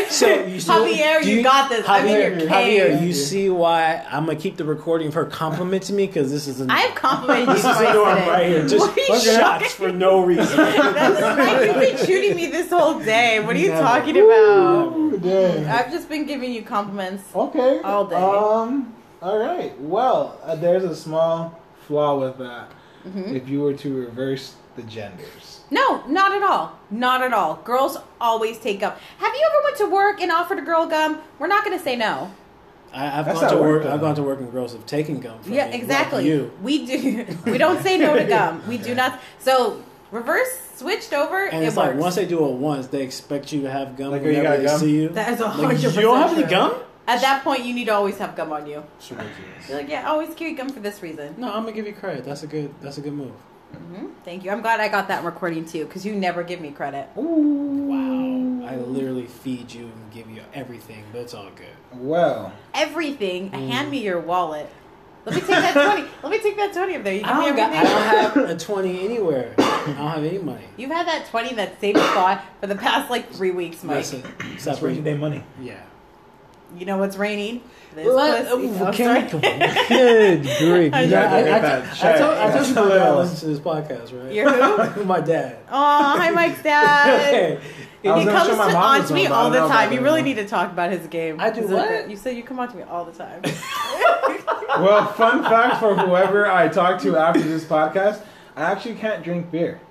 So 0.09 0.43
you 0.45 0.59
see, 0.59 0.69
Javier, 0.71 1.21
do 1.21 1.31
you 1.31 1.43
got 1.43 1.69
this. 1.69 1.87
I'm 1.87 2.07
in 2.07 2.39
your 2.39 2.47
Javier, 2.49 2.89
cave. 2.97 3.01
You 3.03 3.13
see 3.13 3.49
why 3.49 4.03
I'm 4.09 4.25
gonna 4.25 4.37
keep 4.37 4.57
the 4.57 4.65
recording 4.65 5.07
of 5.09 5.13
her 5.13 5.25
complimenting 5.25 5.95
me 5.95 6.07
because 6.07 6.31
this 6.31 6.47
is 6.47 6.59
an 6.59 6.69
I 6.69 6.79
have 6.81 6.95
complimented 6.95 7.47
you 7.47 7.53
this 7.53 7.65
is 7.65 7.77
twice 7.77 7.93
norm 7.93 8.17
right 8.17 8.47
here. 8.47 8.67
Just 8.67 8.87
What 8.95 8.97
are 9.09 9.15
you 9.15 9.19
shots 9.39 9.73
for 9.73 9.91
no 9.91 10.23
reason. 10.23 10.57
That's 10.57 11.37
Mike, 11.37 11.65
you've 11.67 11.97
been 11.97 12.05
shooting 12.05 12.35
me 12.35 12.47
this 12.47 12.69
whole 12.69 12.99
day. 12.99 13.39
What 13.39 13.55
are 13.55 13.59
you 13.59 13.69
Never. 13.69 13.81
talking 13.81 14.17
about? 14.17 14.95
Ooh, 14.95 15.17
dang. 15.19 15.65
I've 15.67 15.91
just 15.91 16.09
been 16.09 16.25
giving 16.25 16.51
you 16.53 16.63
compliments. 16.63 17.23
Okay. 17.35 17.79
All 17.81 18.05
day. 18.05 18.15
Um. 18.15 18.93
All 19.21 19.37
right. 19.37 19.79
Well, 19.79 20.39
uh, 20.43 20.55
there's 20.55 20.83
a 20.83 20.95
small 20.95 21.59
flaw 21.89 22.19
with 22.19 22.37
that. 22.37 22.69
Mhm. 23.05 23.33
If 23.35 23.49
you 23.49 23.61
were 23.61 23.73
to 23.73 23.89
reverse 24.05 24.53
the 24.75 24.83
genders. 24.83 25.61
No, 25.71 26.03
not 26.07 26.31
at 26.31 26.43
all. 26.43 26.73
Not 26.91 27.21
at 27.23 27.33
all. 27.33 27.55
Girls 27.65 27.97
always 28.21 28.57
take 28.59 28.79
gum. 28.81 28.93
Have 29.17 29.33
you 29.33 29.43
ever 29.49 29.63
went 29.63 29.77
to 29.77 29.85
work 29.89 30.21
and 30.21 30.31
offered 30.31 30.59
a 30.59 30.61
girl 30.61 30.85
gum? 30.85 31.19
We're 31.39 31.47
not 31.47 31.65
going 31.65 31.77
to 31.77 31.83
say 31.83 31.95
no. 31.95 32.29
I, 32.93 33.19
I've 33.19 33.25
That's 33.25 33.41
gone 33.41 33.49
to 33.51 33.57
work. 33.57 33.65
work, 33.67 33.83
though. 33.83 33.93
I've 33.93 34.01
gone 34.01 34.15
to 34.15 34.23
work 34.23 34.39
and 34.39 34.51
girls 34.51 34.73
have 34.73 34.85
taken 34.85 35.19
gum. 35.19 35.39
From 35.41 35.53
Yeah, 35.53 35.69
me, 35.69 35.75
exactly. 35.75 36.27
you. 36.27 36.51
We 36.61 36.85
do. 36.85 37.25
We 37.51 37.57
don't 37.57 37.81
say 37.81 37.97
no 37.97 38.15
to 38.15 38.23
gum. 38.37 38.63
We 38.67 38.77
do 38.77 38.93
not. 38.95 39.19
So 39.39 39.81
reverse 40.11 40.49
switched 40.75 41.13
over. 41.13 41.45
And 41.45 41.63
it 41.63 41.67
it's 41.67 41.75
works. 41.77 41.89
like 41.89 41.99
once 41.99 42.15
they 42.15 42.25
do 42.25 42.45
it 42.47 42.51
once, 42.53 42.87
they 42.87 43.01
expect 43.01 43.51
you 43.53 43.61
to 43.63 43.71
have 43.71 43.95
gum 43.97 44.11
Like, 44.11 44.21
oh, 44.21 44.25
you 44.25 44.37
whenever 44.37 44.55
got 44.55 44.57
they 44.57 44.65
gum? 44.65 44.79
see 44.79 44.95
you. 44.95 45.09
that 45.09 45.29
is 45.33 45.39
a 45.39 45.45
Like, 45.45 45.53
hundred 45.53 45.79
you 45.81 45.87
percent. 45.89 46.03
don't 46.03 46.21
have 46.27 46.37
any 46.37 46.47
gum? 46.47 46.73
At 47.09 47.21
that 47.21 47.43
point, 47.43 47.63
you 47.65 47.73
need 47.73 47.85
to 47.85 47.91
always 47.93 48.17
have 48.17 48.35
gum 48.35 48.51
on 48.51 48.67
you. 48.67 48.83
It's 48.97 49.09
ridiculous. 49.11 49.67
You're 49.67 49.77
like, 49.79 49.89
yeah, 49.89 50.07
always 50.09 50.33
carry 50.35 50.53
gum 50.53 50.69
for 50.69 50.79
this 50.79 51.01
reason. 51.01 51.35
No, 51.37 51.47
I'm 51.51 51.63
gonna 51.63 51.71
give 51.71 51.87
you 51.87 51.93
credit. 51.93 52.23
That's 52.25 52.43
a 52.43 52.47
good. 52.47 52.73
That's 52.81 52.97
a 52.97 53.01
good 53.01 53.13
move. 53.13 53.33
hmm 53.73 54.07
Thank 54.23 54.43
you. 54.43 54.51
I'm 54.51 54.61
glad 54.61 54.79
I 54.79 54.87
got 54.89 55.07
that 55.07 55.23
recording 55.23 55.65
too, 55.65 55.85
because 55.85 56.05
you 56.05 56.13
never 56.15 56.43
give 56.43 56.61
me 56.61 56.71
credit. 56.71 57.07
Ooh. 57.17 57.21
Wow. 57.89 58.67
I 58.67 58.75
literally 58.75 59.25
feed 59.25 59.71
you 59.73 59.85
and 59.85 60.11
give 60.11 60.29
you 60.29 60.41
everything, 60.53 61.03
but 61.11 61.21
it's 61.21 61.33
all 61.33 61.49
good. 61.55 61.99
Well, 61.99 62.53
Everything. 62.75 63.49
Mm. 63.49 63.69
Hand 63.69 63.89
me 63.89 64.03
your 64.03 64.19
wallet. 64.19 64.69
Let 65.25 65.35
me 65.35 65.41
take 65.41 65.49
that 65.49 65.73
twenty. 65.93 66.07
Let 66.23 66.31
me 66.31 66.39
take 66.39 66.55
that 66.57 66.73
twenty 66.73 66.95
up 66.95 67.03
there. 67.03 67.13
You 67.13 67.19
give 67.21 67.29
I 67.29 67.45
don't, 67.47 67.55
got, 67.55 67.73
everything. 67.73 67.97
I 67.97 68.21
don't 68.33 68.47
have 68.47 68.49
a 68.49 68.59
20 68.59 69.05
anywhere. 69.05 69.53
I 69.57 69.85
don't 69.87 69.95
have 69.97 70.23
any 70.23 70.37
money. 70.37 70.63
You've 70.77 70.91
had 70.91 71.07
that 71.07 71.25
twenty 71.27 71.49
in 71.49 71.55
that 71.55 71.81
same 71.81 71.95
spot 71.95 72.43
for 72.61 72.67
the 72.67 72.75
past 72.75 73.09
like 73.09 73.31
three 73.33 73.51
weeks, 73.51 73.83
Mike. 73.83 73.97
Listen, 73.97 74.23
that's 74.39 74.61
stop 74.61 74.81
rainy 74.81 75.01
day 75.01 75.15
money. 75.17 75.43
Yeah. 75.59 75.81
You 76.77 76.85
know 76.85 76.97
what's 76.97 77.17
raining? 77.17 77.61
This 77.95 78.07
Let- 78.07 78.47
pussy. 78.49 78.71
oh, 78.79 78.91
can 78.93 79.29
sorry. 79.29 79.41
Good 79.41 80.41
grief. 80.59 80.93
I 80.93 81.01
Yeah, 81.03 81.21
know. 81.21 81.27
I, 81.27 81.37
I, 81.37 81.39
I, 81.39 81.59
that 81.59 82.03
I 82.03 82.17
told, 82.17 82.37
I 82.37 82.51
told 82.51 82.67
you 82.67 82.73
my 82.75 82.81
dad 82.89 82.99
Hello. 83.01 83.17
listens 83.21 83.39
to 83.39 83.45
this 83.47 83.59
podcast, 83.59 84.23
right? 84.23 84.33
You're 84.33 84.85
who? 84.89 85.03
my 85.05 85.19
dad. 85.21 85.57
Oh, 85.69 86.17
hi, 86.17 86.29
Mike's 86.29 86.61
dad. 86.63 87.19
okay. 87.19 87.59
He 88.03 88.07
I 88.07 88.15
was 88.15 88.25
gonna 88.25 88.37
comes 88.37 88.49
show 88.49 88.55
to, 88.69 88.77
on 88.77 88.99
this 88.99 89.07
to 89.09 89.13
me 89.15 89.23
one, 89.23 89.31
all 89.33 89.49
the 89.49 89.57
time. 89.67 89.91
You 89.91 90.01
really 90.01 90.21
need 90.21 90.35
to 90.35 90.47
talk 90.47 90.71
about 90.71 90.91
his 90.91 91.05
game. 91.07 91.39
I 91.39 91.49
do 91.49 91.61
Is 91.63 91.71
it- 91.71 91.73
what? 91.73 92.09
You 92.09 92.15
said 92.15 92.37
you 92.37 92.43
come 92.43 92.59
on 92.59 92.69
to 92.69 92.77
me 92.77 92.83
all 92.83 93.03
the 93.03 93.11
time. 93.11 93.41
Well, 94.79 95.07
fun 95.13 95.43
fact 95.43 95.79
for 95.79 95.95
whoever 95.95 96.49
I 96.49 96.67
talk 96.69 97.01
to 97.01 97.17
after 97.17 97.41
this 97.41 97.65
podcast, 97.65 98.21
I 98.55 98.61
actually 98.71 98.95
can't 98.95 99.23
drink 99.23 99.51
beer. 99.51 99.81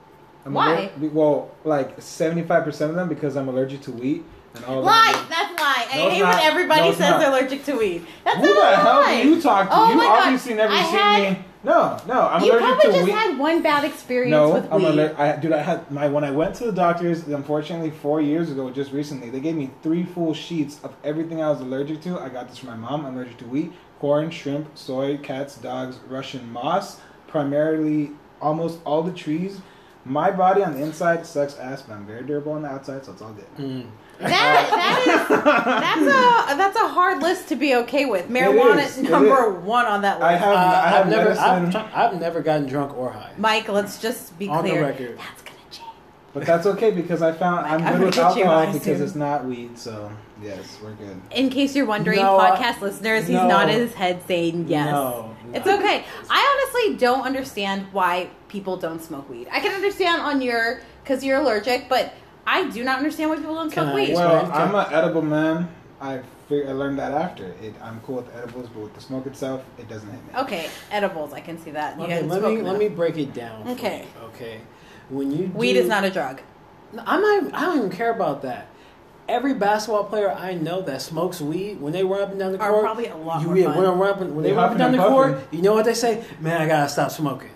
I'm 0.46 0.54
Why? 0.54 0.90
aller- 0.98 1.10
well, 1.10 1.50
like 1.64 1.98
75% 1.98 2.66
of 2.88 2.94
them 2.94 3.08
because 3.08 3.36
I'm 3.36 3.48
allergic 3.48 3.82
to 3.82 3.92
wheat 3.92 4.24
and 4.54 4.64
all 4.64 4.82
lie! 4.82 5.12
that. 5.12 5.26
That's 5.28 5.60
lie. 5.60 5.86
I 5.92 5.96
No, 5.98 6.06
it's 6.06 6.14
hate 6.16 6.22
when 6.24 6.38
everybody 6.40 6.80
No, 6.82 6.90
says 6.92 7.00
not. 7.10 7.18
they're 7.20 7.28
allergic 7.30 7.64
to 7.66 7.76
weed. 7.76 8.06
That's 8.24 8.36
Who 8.38 8.46
the 8.48 8.54
not 8.54 8.72
a 8.72 8.76
hell 8.76 9.00
lie. 9.02 9.22
do 9.22 9.28
you 9.28 9.42
talk 9.42 9.68
to? 9.68 9.74
Oh 9.76 9.90
you 9.90 9.96
my 9.96 10.04
God. 10.04 10.22
obviously 10.24 10.54
never 10.54 10.72
I 10.72 10.82
seen 10.84 10.94
had- 10.94 11.32
me. 11.38 11.44
No, 11.64 11.98
no, 12.06 12.20
I'm 12.22 12.40
you 12.44 12.52
allergic 12.52 12.68
probably 12.80 13.00
just 13.00 13.10
had 13.10 13.36
one 13.38 13.62
bad 13.62 13.82
experience 13.84 14.30
No, 14.30 14.50
with 14.54 14.72
I'm 14.72 14.80
weed. 14.80 14.88
allergic. 14.90 15.18
I, 15.18 15.36
dude, 15.36 15.52
I 15.52 15.58
had 15.60 15.90
my 15.90 16.06
when 16.06 16.22
I 16.22 16.30
went 16.30 16.54
to 16.56 16.66
the 16.66 16.72
doctors. 16.72 17.26
Unfortunately, 17.26 17.90
four 17.90 18.20
years 18.20 18.48
ago, 18.52 18.70
just 18.70 18.92
recently, 18.92 19.28
they 19.28 19.40
gave 19.40 19.56
me 19.56 19.70
three 19.82 20.04
full 20.04 20.32
sheets 20.34 20.78
of 20.84 20.94
everything 21.02 21.42
I 21.42 21.50
was 21.50 21.60
allergic 21.60 22.00
to. 22.02 22.18
I 22.20 22.28
got 22.28 22.48
this 22.48 22.58
from 22.58 22.68
my 22.70 22.76
mom. 22.76 23.04
I'm 23.04 23.16
allergic 23.16 23.38
to 23.38 23.44
wheat, 23.46 23.72
corn, 23.98 24.30
shrimp, 24.30 24.68
soy, 24.78 25.18
cats, 25.18 25.56
dogs, 25.56 25.98
Russian 26.08 26.50
moss. 26.52 27.00
Primarily, 27.26 28.12
almost 28.40 28.78
all 28.84 29.02
the 29.02 29.12
trees. 29.12 29.60
My 30.04 30.30
body 30.30 30.62
on 30.62 30.74
the 30.74 30.82
inside 30.82 31.26
sucks 31.26 31.58
ass, 31.58 31.82
but 31.82 31.94
I'm 31.94 32.06
very 32.06 32.22
durable 32.22 32.52
on 32.52 32.62
the 32.62 32.68
outside, 32.68 33.04
so 33.04 33.12
it's 33.12 33.20
all 33.20 33.32
good. 33.32 33.56
Mm. 33.58 33.86
That 34.20 34.28
that 34.70 35.00
is 35.06 35.28
that's 35.44 36.00
a 36.00 36.56
that's 36.56 36.76
a 36.76 36.88
hard 36.88 37.22
list 37.22 37.48
to 37.48 37.56
be 37.56 37.74
okay 37.76 38.04
with. 38.06 38.28
Marijuana 38.28 38.84
is, 38.84 38.98
is 38.98 39.08
number 39.08 39.50
one 39.50 39.86
on 39.86 40.02
that 40.02 40.18
list. 40.18 40.28
I 40.30 40.36
have, 40.36 40.48
Uh, 40.54 40.56
I 40.58 40.88
have 40.88 41.06
I've 41.06 41.10
never, 41.10 41.30
I've, 41.32 41.62
medicine, 41.62 41.90
I've 41.94 42.20
never 42.20 42.40
gotten 42.42 42.66
drunk 42.66 42.96
or 42.98 43.10
high. 43.12 43.32
Mike, 43.38 43.68
let's 43.68 44.00
just 44.00 44.36
be 44.38 44.48
On 44.48 44.64
the 44.64 44.70
clear. 44.70 44.82
record. 44.86 45.18
That's 45.18 45.42
gonna 45.42 45.56
change. 45.70 45.86
but 46.34 46.44
that's 46.46 46.66
okay 46.66 46.90
because 46.90 47.22
I 47.22 47.32
found 47.32 47.62
Mike, 47.62 47.72
I'm 47.80 47.86
I'm 47.86 47.96
good 47.98 48.06
with 48.06 48.16
gonna 48.16 48.34
get 48.34 48.38
you 48.40 48.50
alcohol 48.50 48.72
because 48.72 48.98
soon. 48.98 49.06
it's 49.06 49.14
not 49.14 49.44
weed. 49.44 49.78
So 49.78 50.10
yes, 50.42 50.78
we're 50.82 50.92
good. 50.94 51.20
In 51.30 51.48
case 51.50 51.76
you're 51.76 51.86
wondering, 51.86 52.18
No, 52.20 52.38
I- 52.38 52.50
podcast 52.56 52.80
listeners, 52.80 53.22
he's 53.28 53.36
no. 53.36 53.46
nodding 53.46 53.76
his 53.76 53.94
head 53.94 54.20
saying 54.26 54.66
yes. 54.68 54.90
No, 54.90 55.36
It's 55.54 55.66
okay. 55.66 56.04
I 56.28 56.66
honestly 56.74 56.96
don't 56.96 57.22
understand 57.22 57.86
why 57.92 58.30
people 58.48 58.76
don't 58.76 59.00
smoke 59.02 59.28
weed. 59.30 59.46
I 59.52 59.60
can 59.60 59.72
understand 59.74 60.22
on 60.22 60.42
your 60.42 60.80
because 61.04 61.22
you're 61.24 61.38
allergic, 61.40 61.88
but 61.88 62.12
I 62.50 62.68
do 62.70 62.82
not 62.82 62.96
understand 62.98 63.28
why 63.30 63.36
people 63.36 63.54
don't 63.54 63.70
smoke 63.70 63.94
weed. 63.94 64.14
Well, 64.14 64.36
Okay. 64.46 64.50
I'm 64.52 64.74
an 64.74 64.86
edible 64.92 65.20
man. 65.22 65.68
I 66.00 66.20
fig- 66.48 66.66
I 66.66 66.72
learned 66.72 66.98
that 66.98 67.12
after. 67.12 67.44
It, 67.62 67.74
I'm 67.82 68.00
cool 68.06 68.16
with 68.16 68.34
edibles, 68.34 68.68
but 68.72 68.80
with 68.84 68.94
the 68.94 69.00
smoke 69.02 69.26
itself, 69.26 69.62
it 69.78 69.86
doesn't 69.88 70.08
hit 70.10 70.20
me. 70.26 70.40
Okay, 70.40 70.70
edibles. 70.90 71.32
I 71.34 71.40
can 71.40 71.58
see 71.58 71.72
that. 71.72 71.98
Okay, 71.98 72.12
haven't 72.12 72.28
let 72.30 72.40
me 72.40 72.46
spoken 72.48 72.64
let 72.64 72.78
me 72.78 72.88
break 72.88 73.18
it 73.18 73.34
down. 73.34 73.64
for 73.64 73.70
Okay. 73.72 74.06
you, 74.20 74.26
okay. 74.28 74.60
When 75.10 75.30
you 75.30 75.50
Weed 75.54 75.74
do- 75.74 75.80
is 75.80 75.88
not 75.88 76.04
a 76.04 76.10
drug. 76.10 76.40
I'm 77.06 77.20
not. 77.20 77.54
I 77.54 77.66
don't 77.66 77.76
even 77.78 77.90
care 77.90 78.12
about 78.12 78.40
that. 78.42 78.68
Every 79.28 79.52
basketball 79.52 80.04
player 80.04 80.30
I 80.30 80.54
know 80.54 80.80
that 80.82 81.02
smokes 81.02 81.38
weed, 81.42 81.82
when 81.82 81.92
they 81.92 82.02
run 82.02 82.22
up 82.22 82.30
and 82.30 82.38
down 82.38 82.52
the 82.52 82.56
court 82.58 82.70
Are 82.76 82.80
probably 82.80 83.08
a 83.08 83.16
lot 83.16 83.42
you, 83.42 83.48
more 83.48 83.56
yeah, 83.58 83.66
fun. 83.74 83.76
When, 83.82 83.98
run 83.98 84.08
up 84.10 84.20
and- 84.22 84.34
when 84.34 84.42
they 84.42 84.50
They 84.50 84.56
run 84.56 84.64
up 84.64 84.70
and 84.70 84.78
down 84.78 84.92
the 84.92 85.02
and 85.04 85.12
court, 85.12 85.38
you 85.50 85.60
know 85.60 85.74
what 85.74 85.84
they 85.84 85.92
say? 85.92 86.24
Man, 86.40 86.62
I 86.62 86.66
gotta 86.66 86.88
stop 86.88 87.10
smoking 87.10 87.50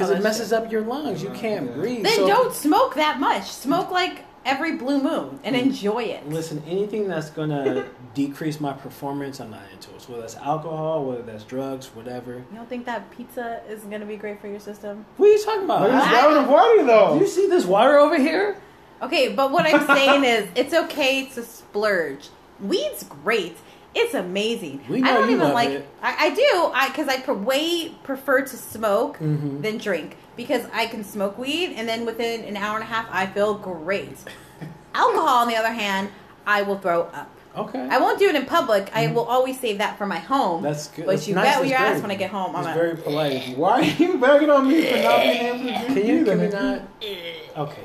because 0.00 0.10
Oh, 0.10 0.18
it 0.18 0.22
that's 0.22 0.38
messes 0.38 0.52
up 0.52 0.72
your 0.72 0.80
lungs. 0.82 1.22
You 1.22 1.30
can't 1.30 1.66
yeah. 1.66 1.72
breathe. 1.72 2.04
Then 2.04 2.16
So- 2.16 2.26
don't 2.26 2.54
smoke 2.54 2.94
that 2.94 3.20
much. 3.20 3.44
Smoke 3.50 3.90
like 3.90 4.24
every 4.46 4.76
blue 4.76 5.02
moon 5.02 5.38
and 5.44 5.54
enjoy 5.54 6.02
it. 6.04 6.26
Listen, 6.28 6.62
anything 6.66 7.06
that's 7.06 7.28
gonna 7.28 7.84
decrease 8.14 8.58
my 8.60 8.72
performance, 8.72 9.38
I'm 9.40 9.50
not 9.50 9.60
into 9.72 9.94
it. 9.94 10.00
So 10.00 10.12
whether 10.12 10.22
that's 10.22 10.36
alcohol, 10.36 11.04
whether 11.04 11.22
that's 11.22 11.44
drugs, 11.44 11.88
whatever. 11.94 12.36
You 12.36 12.56
don't 12.56 12.68
think 12.68 12.86
that 12.86 13.10
pizza 13.10 13.60
is 13.68 13.82
going 13.82 14.00
to 14.00 14.06
be 14.06 14.16
great 14.16 14.40
for 14.40 14.48
your 14.48 14.58
system? 14.60 15.04
What 15.18 15.28
are 15.28 15.32
you 15.32 15.44
talking 15.44 15.64
about? 15.64 15.82
Look 15.82 15.92
at 15.92 15.98
this 15.98 16.08
I- 16.08 16.10
gallon 16.22 16.44
of 16.44 16.50
water 16.50 16.84
though. 16.86 17.14
Do 17.14 17.20
you 17.20 17.26
see 17.30 17.46
this 17.48 17.66
water 17.66 17.98
over 17.98 18.16
here? 18.18 18.56
Okay, 19.02 19.28
but 19.32 19.50
what 19.52 19.66
I'm 19.66 19.86
saying 19.86 20.24
is, 20.24 20.48
it's 20.54 20.74
okay 20.74 21.26
to 21.26 21.42
splurge. 21.42 22.28
Weed's 22.60 23.02
great. 23.04 23.56
It's 23.94 24.14
amazing. 24.14 24.80
We 24.88 25.02
I 25.02 25.08
don't 25.14 25.28
you 25.28 25.34
even 25.36 25.46
love 25.46 25.54
like. 25.54 25.70
it. 25.70 25.88
I, 26.00 26.26
I 26.26 26.30
do. 26.34 26.70
I 26.72 26.88
because 26.90 27.08
I 27.08 27.20
pre- 27.20 27.34
way 27.34 27.88
prefer 28.04 28.42
to 28.42 28.56
smoke 28.56 29.18
Mhm. 29.18 29.62
than 29.62 29.78
drink 29.78 30.16
because 30.36 30.62
I 30.72 30.86
can 30.86 31.02
smoke 31.02 31.36
weed 31.38 31.74
and 31.76 31.88
then 31.88 32.06
within 32.06 32.44
an 32.44 32.56
hour 32.56 32.76
and 32.76 32.84
a 32.84 32.86
half 32.86 33.06
I 33.10 33.26
feel 33.26 33.54
great. 33.54 34.16
Alcohol, 34.94 35.28
on 35.42 35.48
the 35.48 35.56
other 35.56 35.72
hand, 35.72 36.08
I 36.46 36.62
will 36.62 36.78
throw 36.78 37.02
up. 37.02 37.30
Okay. 37.56 37.80
I 37.80 37.98
won't 37.98 38.20
do 38.20 38.28
it 38.28 38.36
in 38.36 38.46
public. 38.46 38.90
I 38.94 39.08
will 39.08 39.24
always 39.24 39.58
save 39.58 39.78
that 39.78 39.98
for 39.98 40.06
my 40.06 40.18
home. 40.20 40.62
That's 40.62 40.86
good. 40.86 41.04
But 41.06 41.12
That's 41.16 41.26
you 41.28 41.34
nice. 41.34 41.44
bet 41.46 41.54
That's 41.58 41.68
your 41.70 41.78
ass 41.80 42.00
when 42.02 42.12
I 42.12 42.14
get 42.14 42.30
home. 42.30 42.54
I'm 42.54 42.64
It's 42.64 42.70
a, 42.70 42.78
very 42.78 42.96
polite. 42.96 43.56
Why 43.58 43.80
are 43.80 43.82
you 43.82 44.18
bagging 44.18 44.50
on 44.50 44.68
me 44.68 44.86
for 44.88 45.02
not 45.02 45.20
being 45.20 45.36
able 45.46 45.58
to 45.58 45.64
drink 45.64 45.86
Can 45.88 46.06
you? 46.06 46.24
Can 46.24 46.40
we 46.40 46.48
not? 46.48 46.82
Okay, 47.56 47.82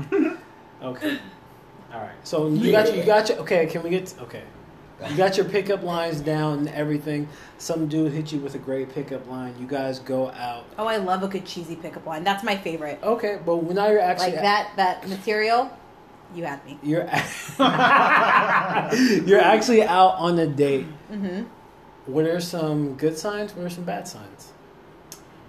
Janelle. 0.00 0.38
Okay. 0.82 1.18
All 1.94 2.00
right. 2.00 2.10
So 2.24 2.48
you 2.48 2.72
got 2.72 2.94
you 2.94 3.04
got 3.04 3.28
your. 3.28 3.38
Okay. 3.38 3.66
Can 3.66 3.82
we 3.84 3.90
get? 3.90 4.12
Okay. 4.22 4.42
You 5.10 5.16
got 5.16 5.36
your 5.36 5.44
pickup 5.46 5.82
lines 5.82 6.20
down 6.20 6.60
and 6.60 6.68
everything. 6.70 7.28
Some 7.58 7.86
dude 7.86 8.12
hit 8.12 8.32
you 8.32 8.38
with 8.40 8.54
a 8.54 8.58
great 8.58 8.94
pickup 8.94 9.28
line. 9.28 9.54
You 9.60 9.66
guys 9.66 9.98
go 9.98 10.30
out. 10.30 10.64
oh, 10.78 10.86
I 10.86 10.96
love 10.96 11.22
a 11.22 11.28
good 11.28 11.44
cheesy 11.44 11.76
pickup 11.76 12.06
line. 12.06 12.24
That's 12.24 12.42
my 12.42 12.56
favorite. 12.56 12.98
Okay, 13.02 13.38
but 13.44 13.62
now 13.62 13.88
you're 13.88 14.00
actually 14.00 14.32
Like 14.32 14.40
that 14.42 14.72
that 14.76 15.08
material. 15.08 15.70
You 16.34 16.44
had 16.44 16.64
me. 16.64 16.78
You're 16.82 17.02
you're 19.26 19.40
actually 19.40 19.82
out 19.84 20.14
on 20.18 20.38
a 20.38 20.46
date. 20.46 20.86
hmm 21.08 21.42
What 22.06 22.24
are 22.24 22.40
some 22.40 22.94
good 22.94 23.18
signs? 23.18 23.54
What 23.54 23.66
are 23.66 23.70
some 23.70 23.84
bad 23.84 24.08
signs? 24.08 24.52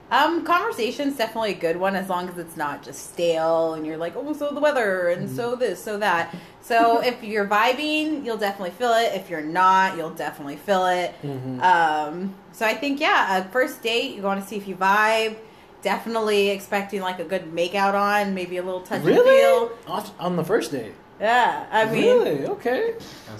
Um, 0.09 0.45
conversation's 0.45 1.17
definitely 1.17 1.51
a 1.51 1.57
good 1.57 1.75
one 1.75 1.95
as 1.95 2.07
long 2.07 2.29
as 2.29 2.37
it's 2.37 2.55
not 2.55 2.81
just 2.81 3.11
stale 3.11 3.73
and 3.73 3.85
you're 3.85 3.97
like, 3.97 4.15
oh, 4.15 4.33
so 4.33 4.51
the 4.51 4.59
weather 4.59 5.09
and 5.09 5.29
so 5.29 5.55
this, 5.55 5.83
so 5.83 5.97
that. 5.97 6.33
So 6.61 7.01
if 7.03 7.21
you're 7.23 7.45
vibing, 7.45 8.23
you'll 8.23 8.37
definitely 8.37 8.71
feel 8.71 8.93
it. 8.93 9.13
If 9.15 9.29
you're 9.29 9.41
not, 9.41 9.97
you'll 9.97 10.11
definitely 10.11 10.55
feel 10.55 10.85
it. 10.85 11.13
Mm-hmm. 11.21 11.61
Um, 11.61 12.35
so 12.53 12.65
I 12.65 12.73
think 12.73 13.01
yeah, 13.01 13.37
a 13.37 13.49
first 13.49 13.81
date, 13.81 14.15
you 14.15 14.21
want 14.21 14.41
to 14.41 14.47
see 14.47 14.55
if 14.55 14.67
you 14.67 14.75
vibe. 14.75 15.37
Definitely 15.81 16.49
expecting 16.49 17.01
like 17.01 17.19
a 17.19 17.25
good 17.25 17.53
makeout 17.53 17.93
on, 17.93 18.33
maybe 18.33 18.57
a 18.57 18.63
little 18.63 18.81
touch 18.81 19.05
and 19.05 19.05
feel. 19.05 19.71
On 20.19 20.35
the 20.35 20.43
first 20.43 20.71
date? 20.71 20.93
Yeah, 21.19 21.65
I 21.71 21.85
mean, 21.85 21.93
really? 22.03 22.45
Okay. 22.45 22.93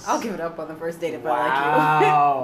I'll 0.07 0.19
give 0.19 0.33
it 0.33 0.39
up 0.41 0.57
on 0.57 0.67
the 0.67 0.73
first 0.75 0.99
date 0.99 1.13
if 1.13 1.23
I 1.25 1.29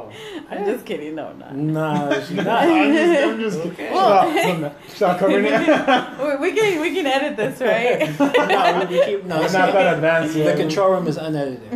like 0.06 0.12
you. 0.13 0.44
I'm 0.52 0.66
just 0.66 0.86
kidding. 0.86 1.16
No, 1.16 1.28
I'm 1.30 1.40
not. 1.40 1.56
no, 1.56 2.20
she's 2.28 2.38
I'm 2.38 2.46
not. 2.46 2.94
just, 2.94 3.24
I'm 3.24 3.40
just 3.40 3.58
Okay. 3.60 3.90
stop, 3.90 4.75
stop 4.90 5.20
covering 5.20 5.46
it. 5.48 5.60
We- 6.40 6.50
we 6.52 6.56
can 6.56 6.82
we 6.82 6.94
can 6.94 7.08
edit 7.08 7.36
this, 7.38 7.60
right? 7.62 8.20
no, 8.20 8.88
we, 8.90 8.98
we 9.00 9.06
keep 9.06 9.24
no. 9.25 9.36
It's 9.38 9.46
It's 9.46 9.54
not 9.54 9.74
that 9.74 9.96
advanced 9.96 10.36
the 10.36 10.54
control 10.56 10.92
room 10.92 11.08
is 11.08 11.18
unedited. 11.18 11.72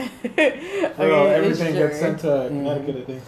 Bro, 0.95 1.23
Okay, 1.23 1.33
everything 1.35 1.73
sure. 1.73 1.87
gets 1.87 1.99
sent 1.99 2.19
to 2.19 2.27
Mhm. 2.27 2.47
Connecticut, 2.49 2.95
I 2.95 3.05
think. 3.05 3.23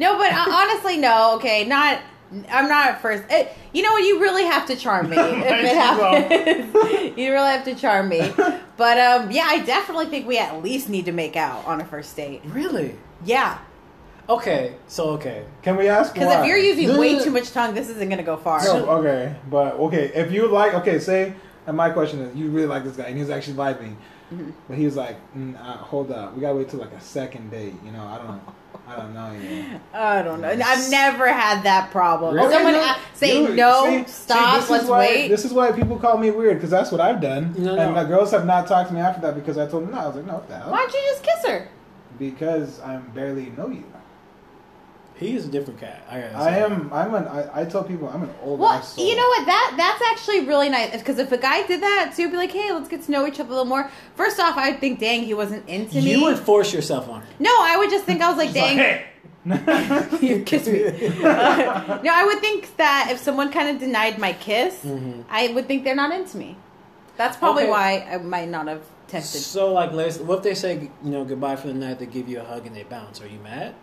No, 0.00 0.18
but 0.18 0.32
uh, 0.32 0.46
honestly, 0.48 0.96
no. 0.96 1.36
Okay, 1.36 1.64
not. 1.64 2.00
I'm 2.50 2.68
not 2.68 2.86
at 2.88 3.02
first. 3.02 3.24
It, 3.30 3.52
you 3.72 3.82
know 3.82 3.92
what? 3.92 4.02
You 4.04 4.20
really 4.20 4.44
have 4.44 4.66
to 4.66 4.76
charm 4.76 5.10
me 5.10 5.16
if 5.18 5.64
it 5.64 5.76
happens. 5.76 6.74
you 7.18 7.32
really 7.32 7.50
have 7.50 7.64
to 7.64 7.74
charm 7.74 8.08
me. 8.08 8.32
But 8.76 8.98
um, 8.98 9.30
yeah, 9.30 9.46
I 9.46 9.60
definitely 9.60 10.06
think 10.06 10.26
we 10.26 10.36
at 10.36 10.60
least 10.60 10.88
need 10.88 11.04
to 11.04 11.12
make 11.12 11.36
out 11.36 11.64
on 11.64 11.80
a 11.80 11.84
first 11.84 12.16
date. 12.16 12.40
Really? 12.44 12.96
Yeah, 13.24 13.58
Okay. 14.28 14.74
So 14.88 15.10
okay. 15.10 15.44
Can 15.62 15.76
we 15.76 15.88
ask 15.88 16.12
because 16.14 16.32
if 16.40 16.46
you're 16.46 16.58
using 16.58 16.96
way 16.96 17.22
too 17.22 17.30
much 17.30 17.50
tongue, 17.52 17.74
this 17.74 17.88
isn't 17.88 18.08
gonna 18.08 18.22
go 18.22 18.36
far. 18.36 18.64
No, 18.64 18.88
okay, 18.98 19.36
but 19.50 19.74
okay, 19.74 20.10
if 20.14 20.32
you 20.32 20.48
like, 20.48 20.74
okay, 20.74 20.98
say, 20.98 21.34
and 21.66 21.76
my 21.76 21.90
question 21.90 22.20
is, 22.20 22.36
you 22.36 22.48
really 22.48 22.66
like 22.66 22.84
this 22.84 22.96
guy, 22.96 23.04
and 23.04 23.18
he's 23.18 23.30
actually 23.30 23.56
vibing, 23.56 23.96
Mhm. 24.32 24.52
but 24.68 24.78
he 24.78 24.84
was 24.86 24.96
like, 24.96 25.16
mm, 25.36 25.54
uh, 25.60 25.76
hold 25.76 26.10
up, 26.10 26.34
we 26.34 26.40
gotta 26.40 26.56
wait 26.56 26.68
till 26.68 26.80
like 26.80 26.92
a 26.92 27.00
second 27.00 27.50
date, 27.50 27.74
you 27.84 27.92
know? 27.92 28.04
I 28.04 28.18
don't, 28.18 28.40
I 28.86 28.96
don't 28.96 29.14
know, 29.14 29.32
yet. 29.32 29.80
I 29.92 30.22
don't 30.22 30.40
know. 30.40 30.48
I've 30.48 30.90
never 30.90 31.32
had 31.32 31.62
that 31.64 31.90
problem. 31.90 32.34
Really? 32.34 32.52
Someone 32.52 32.72
No. 32.74 32.80
a- 32.82 32.96
say 33.14 33.42
You- 33.42 33.54
no, 33.54 33.84
see- 33.84 33.98
see, 34.04 34.10
stop, 34.10 34.54
this 34.56 34.64
is 34.64 34.70
let's 34.70 34.84
why, 34.86 34.98
wait. 34.98 35.28
This 35.28 35.44
is 35.44 35.52
why 35.52 35.72
people 35.72 35.98
call 35.98 36.18
me 36.18 36.30
weird 36.30 36.56
because 36.56 36.70
that's 36.70 36.92
what 36.92 37.00
I've 37.00 37.20
done, 37.20 37.54
No, 37.56 37.76
and 37.76 37.94
no. 37.94 38.02
the 38.02 38.08
girls 38.08 38.30
have 38.32 38.44
not 38.46 38.66
talked 38.66 38.88
to 38.88 38.94
me 38.94 39.00
after 39.00 39.20
that 39.22 39.34
because 39.34 39.56
I 39.58 39.66
told 39.66 39.84
them 39.84 39.92
no. 39.92 39.98
I 40.00 40.06
was 40.06 40.16
like, 40.16 40.26
no, 40.26 40.34
what 40.34 40.48
the 40.48 40.56
hell? 40.56 40.70
Why 40.70 40.78
don't 40.78 40.92
you 40.92 41.00
just 41.10 41.22
kiss 41.22 41.46
her? 41.50 41.68
Because 42.18 42.80
I'm 42.84 43.10
barely 43.14 43.52
know 43.56 43.68
you. 43.68 43.84
He 45.16 45.36
is 45.36 45.46
a 45.46 45.48
different 45.48 45.78
cat. 45.78 46.04
I, 46.10 46.20
gotta 46.22 46.36
I 46.36 46.50
am. 46.58 46.92
I'm 46.92 47.14
an. 47.14 47.28
I, 47.28 47.60
I 47.60 47.64
tell 47.66 47.84
people 47.84 48.08
I'm 48.08 48.24
an 48.24 48.34
old. 48.42 48.58
Well, 48.58 48.70
ass 48.70 48.94
soul. 48.94 49.06
you 49.06 49.14
know 49.14 49.22
what? 49.28 49.46
That 49.46 49.74
that's 49.76 50.02
actually 50.10 50.46
really 50.46 50.68
nice 50.68 50.90
because 50.98 51.18
if 51.18 51.30
a 51.30 51.38
guy 51.38 51.64
did 51.66 51.80
that 51.82 52.14
too, 52.16 52.28
be 52.30 52.36
like, 52.36 52.50
"Hey, 52.50 52.72
let's 52.72 52.88
get 52.88 53.02
to 53.04 53.10
know 53.12 53.24
each 53.26 53.38
other 53.38 53.48
a 53.48 53.52
little 53.52 53.64
more." 53.64 53.88
First 54.16 54.40
off, 54.40 54.56
I 54.56 54.70
would 54.72 54.80
think, 54.80 54.98
"Dang, 54.98 55.22
he 55.22 55.32
wasn't 55.32 55.68
into 55.68 55.96
me." 56.02 56.10
You 56.12 56.22
would 56.24 56.38
force 56.38 56.74
yourself 56.74 57.08
on 57.08 57.20
her. 57.20 57.26
no, 57.38 57.50
I 57.60 57.76
would 57.78 57.90
just 57.90 58.04
think 58.04 58.22
I 58.22 58.28
was 58.28 58.36
like, 58.38 58.48
She's 58.48 58.56
like, 58.56 58.76
"Dang, 58.76 59.04
hey. 59.46 60.16
you 60.26 60.42
kiss 60.42 60.66
me." 60.66 60.84
Uh, 60.84 62.00
no, 62.02 62.10
I 62.12 62.24
would 62.26 62.40
think 62.40 62.76
that 62.76 63.08
if 63.12 63.18
someone 63.18 63.52
kind 63.52 63.68
of 63.68 63.78
denied 63.78 64.18
my 64.18 64.32
kiss, 64.32 64.80
Mhm. 64.84 65.24
I 65.30 65.48
would 65.52 65.68
think 65.68 65.84
they're 65.84 65.94
not 65.94 66.12
into 66.12 66.36
me. 66.38 66.56
That's 67.16 67.36
probably 67.36 67.62
Okay. 67.64 67.70
why 67.70 68.08
I 68.10 68.16
might 68.18 68.48
not 68.48 68.66
have 68.66 68.82
texted. 69.08 69.36
So 69.42 69.72
like, 69.72 69.92
what 69.92 70.38
if 70.38 70.42
they 70.42 70.54
say 70.54 70.90
you 71.04 71.10
know 71.10 71.24
goodbye 71.24 71.54
for 71.54 71.68
the 71.68 71.74
night? 71.74 72.00
They 72.00 72.06
give 72.06 72.28
you 72.28 72.40
a 72.40 72.44
hug 72.44 72.66
and 72.66 72.74
they 72.74 72.82
bounce. 72.82 73.20
Are 73.22 73.28
you 73.28 73.38
mad? 73.38 73.74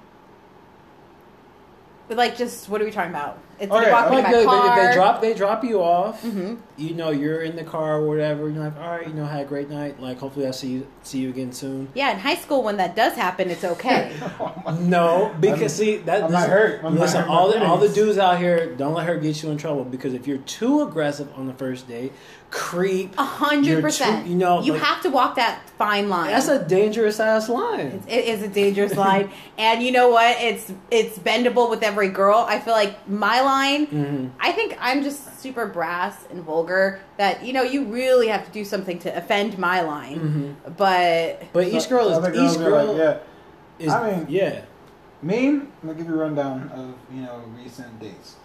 But 2.11 2.17
like, 2.17 2.35
just 2.37 2.67
what 2.67 2.81
are 2.81 2.83
we 2.83 2.91
talking 2.91 3.11
about? 3.11 3.37
It's 3.57 3.71
Okay, 3.71 3.89
like 3.89 3.91
walking 4.11 4.17
Like 4.17 4.25
in 4.25 4.31
they, 4.31 4.45
my 4.45 4.51
they- 4.51 4.57
car. 4.67 4.79
if 4.81 4.89
they 4.89 4.93
drop 4.95 5.21
they 5.21 5.33
drop 5.33 5.63
you 5.63 5.81
off. 5.81 6.21
hmm 6.23 6.55
You 6.75 6.93
know 6.95 7.11
you're 7.11 7.41
in 7.43 7.55
the 7.55 7.63
car 7.63 7.99
or 7.99 8.07
whatever. 8.07 8.49
You're 8.49 8.61
like, 8.63 8.75
all 8.75 8.97
right, 8.97 9.07
you 9.07 9.13
know, 9.13 9.23
had 9.23 9.41
a 9.41 9.45
great 9.45 9.69
night. 9.69 10.01
Like, 10.01 10.17
hopefully 10.19 10.45
I'll 10.45 10.51
see 10.51 10.69
you 10.71 10.87
see 11.03 11.19
you 11.19 11.29
again 11.29 11.53
soon. 11.53 11.87
Yeah, 11.93 12.11
in 12.11 12.19
high 12.19 12.35
school 12.35 12.63
when 12.63 12.75
that 12.77 12.97
does 12.97 13.13
happen, 13.13 13.49
it's 13.49 13.63
okay. 13.63 14.11
No, 14.81 15.33
because 15.39 15.61
I'm- 15.61 15.69
see 15.69 15.97
that 15.97 16.23
I'm 16.25 16.31
not 16.31 16.49
hurt. 16.49 16.83
I'm 16.83 16.95
not 16.95 17.01
listen, 17.01 17.21
hurt 17.21 17.29
all 17.29 17.49
the 17.51 17.63
all 17.65 17.77
the 17.77 17.87
dudes 17.89 18.17
out 18.17 18.39
here, 18.39 18.75
don't 18.75 18.93
let 18.93 19.05
her 19.07 19.15
get 19.17 19.41
you 19.41 19.49
in 19.51 19.57
trouble. 19.57 19.85
Because 19.85 20.13
if 20.13 20.27
you're 20.27 20.37
too 20.39 20.81
aggressive 20.81 21.29
on 21.37 21.47
the 21.47 21.53
first 21.53 21.87
date, 21.87 22.11
creep, 22.49 23.13
A 23.17 23.23
hundred 23.23 23.81
percent. 23.81 24.27
you 24.27 24.35
know, 24.35 24.61
you 24.61 24.73
like- 24.73 24.81
have 24.81 25.01
to 25.03 25.09
walk 25.09 25.35
that 25.35 25.69
fine 25.77 26.09
line. 26.09 26.31
that's 26.31 26.47
a 26.47 26.59
dangerous 26.67 27.19
ass 27.19 27.47
line. 27.47 28.01
It 28.07 28.25
is 28.25 28.41
a 28.41 28.47
dangerous 28.47 28.95
line, 28.95 29.29
and 29.57 29.81
you 29.83 29.91
know 29.91 30.09
what? 30.09 30.35
It's 30.41 30.71
it's 30.89 31.17
bendable 31.19 31.69
with 31.69 31.83
every 31.83 32.00
girl. 32.09 32.45
I 32.47 32.59
feel 32.59 32.73
like 32.73 33.07
my 33.07 33.41
line. 33.41 33.85
hmm 33.85 34.27
I 34.39 34.51
think 34.51 34.77
I'm 34.79 35.03
just 35.03 35.39
super 35.41 35.65
brass 35.67 36.25
and 36.29 36.43
vulgar. 36.43 36.99
That 37.17 37.43
you 37.45 37.53
know, 37.53 37.63
you 37.63 37.85
really 37.85 38.27
have 38.27 38.45
to 38.45 38.51
do 38.51 38.63
something 38.65 38.99
to 38.99 39.15
offend 39.17 39.57
my 39.57 39.81
line. 39.81 40.19
hmm 40.19 40.71
But 40.77 41.43
But 41.53 41.67
each 41.67 41.89
girl 41.89 42.09
is 42.09 42.17
Other 42.17 42.29
each 42.31 42.35
girls 42.35 42.57
girl 42.57 42.85
like, 42.93 42.97
yeah. 42.97 43.85
is 43.85 43.93
I 43.93 44.11
mean- 44.17 44.25
yeah. 44.29 44.61
Me, 45.23 45.47
I'm 45.49 45.71
gonna 45.83 45.93
give 45.93 46.07
you 46.07 46.15
a 46.15 46.17
rundown 46.17 46.69
of 46.73 46.95
you 47.15 47.21
know 47.21 47.43
recent 47.55 47.99
dates. 47.99 48.37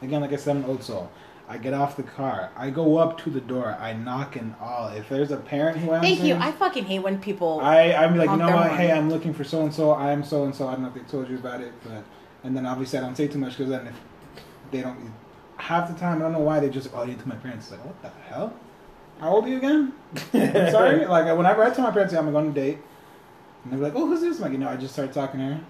Again, 0.00 0.20
like 0.20 0.32
I 0.32 0.36
said, 0.36 0.56
I'm 0.56 0.62
an 0.64 0.70
old 0.70 0.82
soul. 0.84 1.10
I 1.48 1.58
get 1.58 1.74
off 1.74 1.96
the 1.96 2.04
car. 2.04 2.50
I 2.56 2.70
go 2.70 2.96
up 2.98 3.18
to 3.24 3.30
the 3.30 3.40
door. 3.40 3.76
I 3.80 3.92
knock 3.94 4.36
and 4.36 4.54
all. 4.62 4.88
If 4.88 5.08
there's 5.08 5.30
a 5.32 5.36
parent 5.36 5.76
who 5.78 5.90
answers, 5.92 6.18
thank 6.18 6.22
you. 6.28 6.36
I 6.36 6.52
fucking 6.52 6.84
hate 6.84 7.00
when 7.00 7.18
people. 7.20 7.58
I 7.60 7.92
I'm 7.92 8.16
like, 8.16 8.30
you 8.30 8.36
know 8.36 8.46
what? 8.54 8.70
Hey, 8.76 8.92
I'm 8.92 9.10
looking 9.10 9.34
for 9.34 9.42
so 9.44 9.62
and 9.62 9.74
so. 9.74 9.92
I'm 9.92 10.22
so 10.24 10.44
and 10.44 10.54
so. 10.54 10.68
I 10.68 10.72
don't 10.72 10.82
know 10.82 10.88
if 10.88 10.94
they 10.94 11.00
told 11.00 11.28
you 11.28 11.36
about 11.36 11.60
it, 11.60 11.72
but 11.82 12.04
and 12.44 12.56
then 12.56 12.66
obviously 12.66 12.98
I 12.98 13.02
don't 13.02 13.16
say 13.16 13.26
too 13.26 13.38
much 13.38 13.56
because 13.56 13.70
then 13.70 13.86
if 13.88 13.94
they 14.70 14.82
don't 14.82 15.12
half 15.56 15.92
the 15.92 15.98
time 15.98 16.18
I 16.18 16.20
don't 16.22 16.32
know 16.32 16.40
why 16.40 16.60
they 16.60 16.68
just 16.68 16.90
oh 16.94 17.02
you 17.04 17.16
to 17.16 17.28
my 17.28 17.36
parents. 17.36 17.66
It's 17.66 17.72
like 17.72 17.84
what 17.84 18.00
the 18.02 18.10
hell? 18.28 18.54
How 19.18 19.30
old 19.30 19.44
are 19.46 19.48
you 19.48 19.56
again? 19.58 19.92
I'm 20.34 20.70
sorry. 20.70 21.04
Like 21.06 21.36
whenever 21.36 21.64
I 21.64 21.70
tell 21.70 21.84
my 21.84 21.90
parents 21.90 22.14
I'm 22.14 22.30
going 22.30 22.34
to 22.34 22.60
go 22.60 22.62
on 22.62 22.66
a 22.66 22.72
date, 22.72 22.78
and 23.64 23.72
they're 23.72 23.80
like, 23.80 23.94
oh 23.96 24.06
who's 24.06 24.20
this? 24.20 24.36
I'm 24.36 24.42
like 24.42 24.52
you 24.52 24.58
know 24.58 24.68
I 24.68 24.76
just 24.76 24.92
started 24.92 25.12
talking 25.12 25.40
to 25.40 25.46
her. 25.46 25.60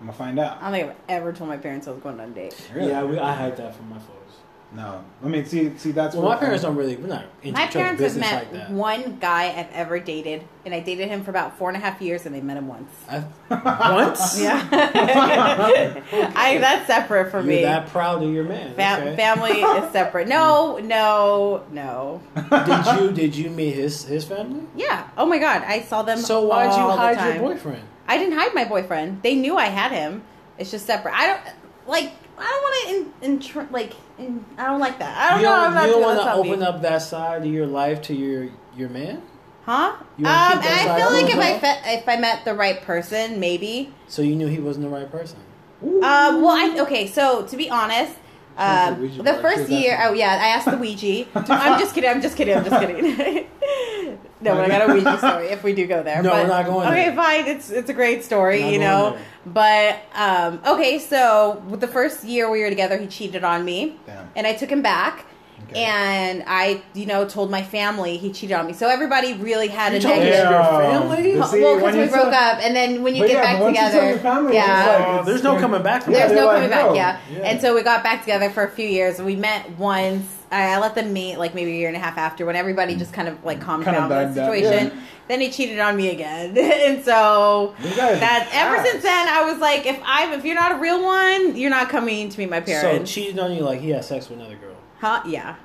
I'm 0.00 0.06
gonna 0.06 0.18
find 0.18 0.38
out. 0.40 0.58
I 0.60 0.70
don't 0.70 0.72
think 0.72 0.90
I've 0.90 0.96
ever 1.08 1.32
told 1.32 1.48
my 1.48 1.56
parents 1.56 1.86
I 1.86 1.92
was 1.92 2.00
going 2.00 2.18
on 2.18 2.30
a 2.30 2.34
date. 2.34 2.70
Really? 2.74 2.88
Yeah, 2.88 3.04
we, 3.04 3.18
I 3.18 3.34
had 3.34 3.56
that 3.58 3.76
from 3.76 3.88
my 3.88 3.98
folks. 3.98 4.34
No, 4.74 5.04
I 5.22 5.28
mean, 5.28 5.44
see, 5.44 5.76
see, 5.76 5.90
that's 5.92 6.14
Well, 6.14 6.24
what 6.24 6.36
my 6.36 6.40
parents 6.40 6.62
don't 6.62 6.76
really. 6.76 6.96
We're 6.96 7.06
not 7.06 7.26
into 7.42 7.58
My 7.60 7.66
parents 7.66 7.74
have 7.76 7.98
business 7.98 8.22
met 8.30 8.34
like 8.44 8.52
that. 8.52 8.70
one 8.70 9.18
guy 9.20 9.48
I've 9.48 9.70
ever 9.72 10.00
dated, 10.00 10.44
and 10.64 10.74
I 10.74 10.80
dated 10.80 11.08
him 11.08 11.22
for 11.24 11.30
about 11.30 11.58
four 11.58 11.68
and 11.68 11.76
a 11.76 11.80
half 11.80 12.00
years, 12.00 12.24
and 12.24 12.34
they 12.34 12.40
met 12.40 12.56
him 12.56 12.68
once. 12.68 12.90
I, 13.08 13.22
once? 13.50 14.40
Yeah, 14.42 14.66
I 16.34 16.58
that's 16.58 16.86
separate 16.86 17.30
for 17.30 17.42
me. 17.42 17.54
You're 17.54 17.60
me. 17.60 17.64
that 17.64 17.88
proud 17.88 18.22
of 18.22 18.32
your 18.32 18.44
man. 18.44 18.74
Fam- 18.74 19.02
okay. 19.02 19.16
Family 19.16 19.60
is 19.60 19.92
separate. 19.92 20.28
No, 20.28 20.78
no, 20.78 21.64
no. 21.70 22.22
did 22.50 22.86
you 23.00 23.12
did 23.12 23.36
you 23.36 23.50
meet 23.50 23.74
his 23.74 24.04
his 24.04 24.24
family? 24.24 24.62
Yeah. 24.74 25.08
Oh 25.18 25.26
my 25.26 25.38
god, 25.38 25.62
I 25.66 25.82
saw 25.82 26.02
them. 26.02 26.18
So 26.18 26.46
why'd 26.46 26.70
you 26.70 26.96
hide 26.96 27.34
your 27.34 27.42
boyfriend? 27.42 27.82
I 28.08 28.16
didn't 28.18 28.38
hide 28.38 28.54
my 28.54 28.64
boyfriend. 28.64 29.22
They 29.22 29.34
knew 29.34 29.56
I 29.56 29.66
had 29.66 29.92
him. 29.92 30.22
It's 30.58 30.70
just 30.70 30.86
separate. 30.86 31.14
I 31.14 31.26
don't 31.26 31.40
like. 31.86 32.12
I 32.38 32.44
don't 32.44 32.96
want 32.98 33.12
to 33.20 33.26
in, 33.26 33.40
in 33.40 33.70
like. 33.70 33.94
In, 34.18 34.44
I 34.56 34.66
don't 34.66 34.80
like 34.80 34.98
that. 34.98 35.16
I 35.16 35.30
don't 35.30 35.40
you 35.40 35.46
know. 35.46 35.52
don't, 35.52 35.64
I'm 35.64 35.74
not 35.74 35.86
you 35.86 35.92
don't 35.92 36.02
want 36.02 36.18
to 36.20 36.24
that 36.24 36.36
open 36.36 36.62
up 36.62 36.82
that 36.82 36.98
side 36.98 37.42
of 37.42 37.52
your 37.52 37.66
life 37.66 38.02
to 38.02 38.14
your 38.14 38.48
your 38.76 38.88
man. 38.88 39.22
Huh? 39.64 39.96
You 40.16 40.26
Um, 40.26 40.58
and 40.58 40.64
I 40.64 40.98
feel 40.98 41.12
like 41.12 41.32
if? 41.32 41.38
I 41.38 41.58
fe- 41.58 41.98
if 41.98 42.08
I 42.08 42.16
met 42.16 42.44
the 42.44 42.54
right 42.54 42.80
person, 42.82 43.38
maybe. 43.38 43.94
So 44.08 44.22
you 44.22 44.34
knew 44.34 44.48
he 44.48 44.58
wasn't 44.58 44.84
the 44.86 44.90
right 44.90 45.10
person. 45.10 45.38
Um, 45.82 46.42
well, 46.42 46.50
I 46.50 46.78
okay. 46.80 47.06
So 47.06 47.46
to 47.46 47.56
be 47.56 47.70
honest, 47.70 48.14
um, 48.56 49.00
the 49.18 49.34
first 49.40 49.70
year, 49.70 49.98
oh 50.02 50.12
yeah, 50.12 50.32
I 50.32 50.48
asked 50.48 50.70
the 50.70 50.76
Ouija. 50.76 51.26
I'm 51.34 51.78
just 51.80 51.94
kidding. 51.94 52.10
I'm 52.10 52.20
just 52.20 52.36
kidding. 52.36 52.56
I'm 52.56 52.64
just 52.64 52.80
kidding. 52.80 53.46
no, 54.42 54.54
but 54.56 54.64
I 54.64 54.68
got 54.68 54.90
a 54.90 54.92
Ouija 54.92 55.18
story. 55.18 55.46
If 55.48 55.62
we 55.64 55.74
do 55.74 55.86
go 55.86 56.02
there, 56.02 56.22
No, 56.22 56.30
but, 56.30 56.42
we're 56.42 56.48
not 56.48 56.66
going 56.66 56.88
Okay, 56.88 57.06
there. 57.06 57.16
fine. 57.16 57.46
It's 57.46 57.70
it's 57.70 57.88
a 57.90 57.94
great 57.94 58.24
story, 58.24 58.70
you 58.72 58.78
know. 58.78 59.16
But 59.46 60.00
um, 60.14 60.60
okay, 60.66 60.98
so 60.98 61.62
with 61.68 61.80
the 61.80 61.88
first 61.88 62.24
year 62.24 62.50
we 62.50 62.60
were 62.62 62.68
together, 62.70 62.96
he 62.98 63.06
cheated 63.06 63.44
on 63.44 63.64
me, 63.64 63.96
Damn. 64.06 64.28
and 64.36 64.46
I 64.46 64.54
took 64.54 64.70
him 64.70 64.82
back. 64.82 65.26
Okay. 65.72 65.84
And 65.84 66.44
I, 66.46 66.82
you 66.94 67.06
know, 67.06 67.26
told 67.26 67.50
my 67.50 67.62
family 67.62 68.16
he 68.16 68.32
cheated 68.32 68.56
on 68.56 68.66
me. 68.66 68.72
So 68.72 68.88
everybody 68.88 69.34
really 69.34 69.68
had 69.68 69.92
You 69.92 69.98
a 69.98 70.00
told 70.02 70.18
negative. 70.18 70.50
your 70.50 70.62
family? 70.62 71.22
See, 71.32 71.60
well, 71.62 71.76
because 71.76 71.96
we 71.96 72.08
broke 72.08 72.32
up, 72.32 72.58
and 72.62 72.74
then 72.76 73.02
when 73.02 73.14
you 73.14 73.22
get 73.26 73.32
yeah, 73.32 73.42
back 73.42 73.58
but 73.58 73.64
once 73.64 73.76
you 73.76 73.84
together, 73.84 74.00
tell 74.00 74.08
your 74.10 74.18
family, 74.18 74.54
yeah, 74.54 74.66
just 74.86 74.98
like, 75.00 75.08
Oh, 75.08 75.24
there's 75.24 75.42
no 75.42 75.58
coming 75.58 75.82
back 75.82 76.02
from 76.04 76.12
Yeah, 76.12 76.18
there's 76.20 76.32
that. 76.32 76.36
no 76.44 76.52
coming 76.52 76.70
back, 76.70 76.86
no. 76.86 76.94
yeah. 76.94 77.20
Yeah. 77.32 77.38
And 77.40 77.60
so 77.60 77.74
we 77.74 77.82
got 77.82 78.02
back 78.02 78.20
together 78.20 78.50
for 78.50 78.64
a 78.64 78.70
few 78.70 78.86
years. 78.86 79.20
We 79.20 79.36
met 79.36 79.70
once. 79.78 80.26
I, 80.50 80.74
I 80.74 80.78
let 80.80 80.94
them 80.94 81.12
meet 81.14 81.38
like 81.38 81.54
maybe 81.54 81.72
a 81.72 81.74
year 81.76 81.88
and 81.88 81.96
a 81.96 82.00
half 82.00 82.18
after 82.18 82.44
when 82.44 82.56
everybody 82.56 82.94
just 82.94 83.14
kind 83.14 83.26
of 83.26 83.42
like 83.42 83.58
mm. 83.60 83.62
calmed 83.62 83.84
Kind 83.84 83.96
down 83.96 84.10
the 84.10 84.34
situation. 84.34 84.88
yeah. 84.88 85.02
Then 85.28 85.40
he 85.40 85.50
cheated 85.50 85.78
on 85.78 85.96
me 85.96 86.10
again, 86.10 86.58
and 86.58 87.02
so 87.02 87.74
You 87.82 87.88
that 87.94 88.50
ever 88.52 88.76
fast. 88.76 88.90
since 88.90 89.02
then 89.02 89.28
I 89.28 89.50
was 89.50 89.60
like, 89.60 89.86
if 89.86 89.98
I 90.04 90.34
if 90.34 90.44
you're 90.44 90.56
not 90.56 90.72
a 90.72 90.78
real 90.78 91.02
one, 91.02 91.56
you're 91.56 91.70
not 91.70 91.88
coming 91.88 92.28
to 92.28 92.38
meet 92.38 92.50
my 92.50 92.60
parents. 92.60 92.82
So 92.82 92.88
parents. 92.90 93.12
cheated 93.12 93.38
on 93.38 93.52
you 93.54 93.62
like 93.62 93.80
he 93.80 93.90
had 93.90 94.04
sex 94.04 94.28
with 94.28 94.40
another 94.40 94.56
girl. 94.56 94.71
Huh? 95.02 95.22
Yeah, 95.26 95.56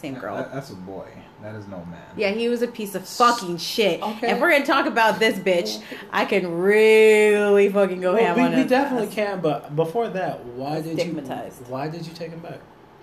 same 0.00 0.14
girl. 0.14 0.36
That- 0.36 0.54
that's 0.54 0.70
a 0.70 0.74
boy. 0.74 1.08
That 1.42 1.56
is 1.56 1.66
no 1.66 1.78
man. 1.78 2.00
Yeah, 2.16 2.30
he 2.30 2.48
was 2.48 2.62
a 2.62 2.68
piece 2.68 2.94
of 2.94 3.04
fucking 3.06 3.56
shit. 3.58 4.00
Okay. 4.00 4.30
If 4.30 4.40
we're 4.40 4.52
gonna 4.52 4.64
talk 4.64 4.86
about 4.86 5.18
this 5.18 5.36
bitch, 5.40 5.82
I 6.12 6.24
can 6.24 6.48
really 6.60 7.68
fucking 7.68 8.00
go 8.00 8.14
Well, 8.14 8.24
ham 8.24 8.36
we, 8.36 8.42
on 8.42 8.54
we 8.54 8.60
it. 8.60 8.68
definitely 8.68 9.08
can, 9.08 9.40
but 9.40 9.74
before 9.74 10.08
that, 10.10 10.44
why 10.46 10.76
did 10.76 10.92
you? 10.92 10.98
Stigmatized. 11.00 11.68
Why 11.68 11.88
did 11.88 12.06
you 12.06 12.14
take 12.14 12.30
him 12.30 12.38
back? 12.38 12.60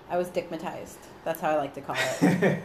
I 0.09 0.17
was 0.17 0.27
stigmatized. 0.27 0.97
That's 1.23 1.39
how 1.41 1.51
I 1.51 1.55
like 1.57 1.73
to 1.75 1.81
call 1.81 1.95
it. 2.21 2.59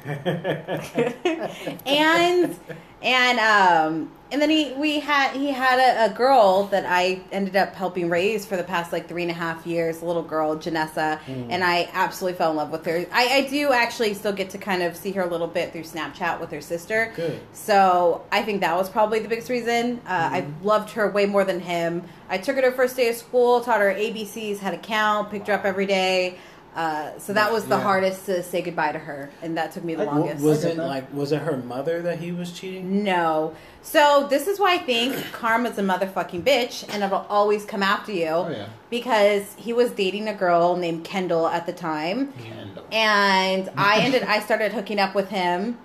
and 1.86 2.56
and 3.02 3.38
um 3.38 4.10
and 4.32 4.40
then 4.40 4.48
he 4.48 4.72
we 4.72 4.98
had 5.00 5.32
he 5.36 5.50
had 5.50 5.78
a, 5.78 6.10
a 6.12 6.16
girl 6.16 6.64
that 6.68 6.84
I 6.86 7.20
ended 7.30 7.54
up 7.56 7.74
helping 7.74 8.08
raise 8.08 8.46
for 8.46 8.56
the 8.56 8.62
past 8.64 8.92
like 8.92 9.06
three 9.08 9.22
and 9.22 9.30
a 9.30 9.34
half 9.34 9.66
years, 9.66 10.00
a 10.02 10.04
little 10.06 10.22
girl, 10.22 10.56
Janessa, 10.56 11.18
Mm. 11.24 11.46
and 11.50 11.62
I 11.64 11.88
absolutely 11.92 12.38
fell 12.38 12.50
in 12.50 12.56
love 12.56 12.70
with 12.70 12.84
her. 12.86 13.04
I, 13.12 13.28
I 13.28 13.40
do 13.48 13.72
actually 13.72 14.14
still 14.14 14.32
get 14.32 14.50
to 14.50 14.58
kind 14.58 14.82
of 14.82 14.96
see 14.96 15.12
her 15.12 15.22
a 15.22 15.26
little 15.26 15.46
bit 15.46 15.72
through 15.72 15.82
Snapchat 15.82 16.40
with 16.40 16.50
her 16.50 16.60
sister. 16.60 17.12
Good. 17.14 17.40
So 17.52 18.24
I 18.32 18.42
think 18.42 18.60
that 18.62 18.74
was 18.76 18.88
probably 18.88 19.18
the 19.20 19.28
biggest 19.28 19.50
reason. 19.50 20.00
Uh, 20.06 20.30
I 20.32 20.46
loved 20.62 20.90
her 20.90 21.10
way 21.10 21.26
more 21.26 21.44
than 21.44 21.60
him. 21.60 22.02
I 22.28 22.38
took 22.38 22.56
her 22.56 22.62
to 22.62 22.70
her 22.70 22.76
first 22.76 22.96
day 22.96 23.08
of 23.10 23.16
school, 23.16 23.60
taught 23.60 23.80
her 23.80 23.92
ABCs, 23.94 24.58
had 24.58 24.74
a 24.74 24.78
count, 24.78 25.30
picked 25.30 25.46
her 25.48 25.54
up 25.54 25.64
every 25.64 25.86
day. 25.86 26.38
Uh, 26.74 27.10
so 27.18 27.32
that 27.32 27.52
was 27.52 27.64
the 27.66 27.76
Yeah. 27.76 27.82
hardest 27.82 28.26
to 28.26 28.42
say 28.42 28.60
goodbye 28.60 28.90
to 28.90 28.98
her, 28.98 29.30
and 29.42 29.56
that 29.56 29.70
took 29.70 29.84
me 29.84 29.94
the 29.94 30.04
longest. 30.04 30.42
Was 30.42 30.64
it 30.64 30.76
like 30.76 31.04
was 31.14 31.30
it 31.30 31.40
her 31.42 31.56
mother 31.56 32.02
that 32.02 32.18
he 32.18 32.32
was 32.32 32.50
cheating? 32.52 33.04
No. 33.04 33.52
So 33.82 34.26
this 34.28 34.48
is 34.48 34.58
why 34.58 34.74
I 34.74 34.78
think 34.78 35.14
karma's 35.32 35.78
a 35.78 35.82
motherfucking 35.82 36.42
bitch, 36.42 36.84
and 36.92 37.04
it'll 37.04 37.26
always 37.30 37.64
come 37.64 37.82
after 37.82 38.10
you. 38.10 38.26
Oh 38.26 38.48
yeah. 38.48 38.66
Because 38.90 39.54
he 39.56 39.72
was 39.72 39.90
dating 39.92 40.26
a 40.28 40.34
girl 40.34 40.76
named 40.76 41.04
Kendall 41.04 41.46
at 41.46 41.66
the 41.66 41.72
time, 41.72 42.32
Kendall. 42.42 42.84
and 42.90 43.70
I 43.76 43.98
ended. 44.00 44.24
I 44.24 44.40
started 44.40 44.72
hooking 44.72 44.98
up 44.98 45.14
with 45.14 45.28
him, 45.28 45.78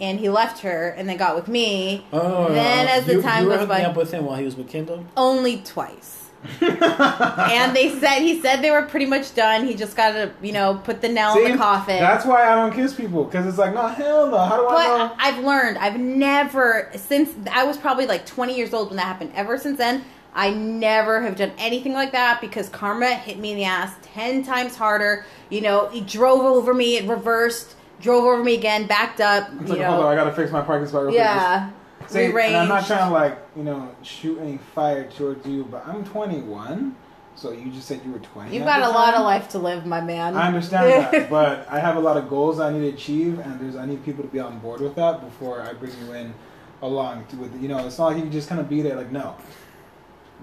and 0.00 0.18
he 0.20 0.30
left 0.30 0.60
her, 0.62 0.88
and 0.96 1.06
then 1.06 1.18
got 1.18 1.34
with 1.36 1.48
me. 1.48 2.06
Oh, 2.14 2.50
Then 2.50 2.88
as 2.88 3.04
the 3.04 3.16
you, 3.16 3.22
time 3.22 3.42
you 3.42 3.48
were 3.50 3.56
goes 3.58 3.66
hooking 3.68 3.82
by- 3.84 3.90
up 3.90 3.96
with 3.96 4.10
him 4.10 4.24
while 4.24 4.36
he 4.36 4.44
was 4.46 4.56
with 4.56 4.70
Kendall. 4.70 5.04
Only 5.18 5.58
twice. 5.58 6.19
and 6.62 7.76
they 7.76 7.94
said 8.00 8.20
he 8.20 8.40
said 8.40 8.62
they 8.62 8.70
were 8.70 8.82
pretty 8.82 9.04
much 9.04 9.34
done. 9.34 9.66
He 9.66 9.74
just 9.74 9.94
got 9.94 10.12
to 10.12 10.32
you 10.42 10.52
know 10.52 10.80
put 10.84 11.02
the 11.02 11.08
nail 11.08 11.36
in 11.36 11.52
the 11.52 11.58
coffin. 11.58 11.98
That's 11.98 12.24
why 12.24 12.50
I 12.50 12.54
don't 12.54 12.72
kiss 12.74 12.94
people 12.94 13.24
because 13.24 13.46
it's 13.46 13.58
like, 13.58 13.74
no, 13.74 13.86
hell 13.88 14.30
no. 14.30 14.38
How 14.38 14.56
do 14.56 14.68
I 14.68 14.86
know? 14.86 15.08
But 15.08 15.16
I've 15.18 15.44
learned. 15.44 15.76
I've 15.76 16.00
never 16.00 16.90
since 16.94 17.30
I 17.50 17.64
was 17.64 17.76
probably 17.76 18.06
like 18.06 18.24
20 18.24 18.56
years 18.56 18.72
old 18.72 18.88
when 18.88 18.96
that 18.96 19.04
happened. 19.04 19.32
Ever 19.34 19.58
since 19.58 19.76
then, 19.76 20.02
I 20.34 20.50
never 20.50 21.20
have 21.20 21.36
done 21.36 21.52
anything 21.58 21.92
like 21.92 22.12
that 22.12 22.40
because 22.40 22.68
karma 22.68 23.14
hit 23.14 23.38
me 23.38 23.50
in 23.52 23.56
the 23.58 23.64
ass 23.64 23.94
10 24.02 24.44
times 24.44 24.76
harder. 24.76 25.26
You 25.50 25.60
know, 25.60 25.88
he 25.88 26.00
drove 26.00 26.40
over 26.40 26.72
me, 26.72 26.96
it 26.96 27.08
reversed, 27.08 27.74
drove 28.00 28.24
over 28.24 28.42
me 28.42 28.54
again, 28.54 28.86
backed 28.86 29.20
up. 29.20 29.50
It's 29.60 29.70
you 29.70 29.76
like, 29.76 29.86
hold 29.86 30.04
on, 30.04 30.12
I 30.12 30.14
gotta 30.14 30.32
fix 30.32 30.50
my 30.52 30.62
parking 30.62 30.88
spot 30.88 31.12
yeah, 31.12 31.70
and 32.16 32.56
I'm 32.56 32.68
not 32.68 32.86
trying 32.86 33.08
to 33.08 33.12
like, 33.12 33.38
you 33.56 33.62
know, 33.62 33.94
shoot 34.02 34.38
any 34.38 34.58
fire 34.74 35.10
towards 35.10 35.46
you, 35.46 35.64
but 35.64 35.86
I'm 35.86 36.04
21, 36.04 36.94
so 37.36 37.52
you 37.52 37.70
just 37.70 37.88
said 37.88 38.02
you 38.04 38.12
were 38.12 38.18
20. 38.18 38.54
You've 38.54 38.66
got 38.66 38.82
a 38.82 38.88
lot 38.88 39.14
of 39.14 39.22
life 39.22 39.48
to 39.50 39.58
live, 39.58 39.86
my 39.86 40.00
man. 40.00 40.36
I 40.36 40.48
understand 40.48 40.86
that, 41.14 41.30
but 41.30 41.66
I 41.70 41.78
have 41.78 41.96
a 41.96 42.00
lot 42.00 42.16
of 42.16 42.28
goals 42.28 42.60
I 42.60 42.72
need 42.72 42.90
to 42.90 42.96
achieve, 42.96 43.38
and 43.38 43.60
there's 43.60 43.76
I 43.76 43.86
need 43.86 44.04
people 44.04 44.24
to 44.24 44.30
be 44.30 44.40
on 44.40 44.58
board 44.58 44.80
with 44.80 44.94
that 44.96 45.20
before 45.20 45.62
I 45.62 45.72
bring 45.72 45.92
you 46.04 46.12
in 46.12 46.34
along 46.82 47.26
to 47.26 47.36
with 47.36 47.60
you 47.60 47.68
know. 47.68 47.86
It's 47.86 47.98
not 47.98 48.08
like 48.08 48.16
you 48.16 48.22
can 48.22 48.32
just 48.32 48.48
kind 48.48 48.60
of 48.60 48.68
be 48.68 48.82
there. 48.82 48.96
Like 48.96 49.12
no, 49.12 49.36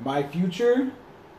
my 0.03 0.23
future 0.23 0.91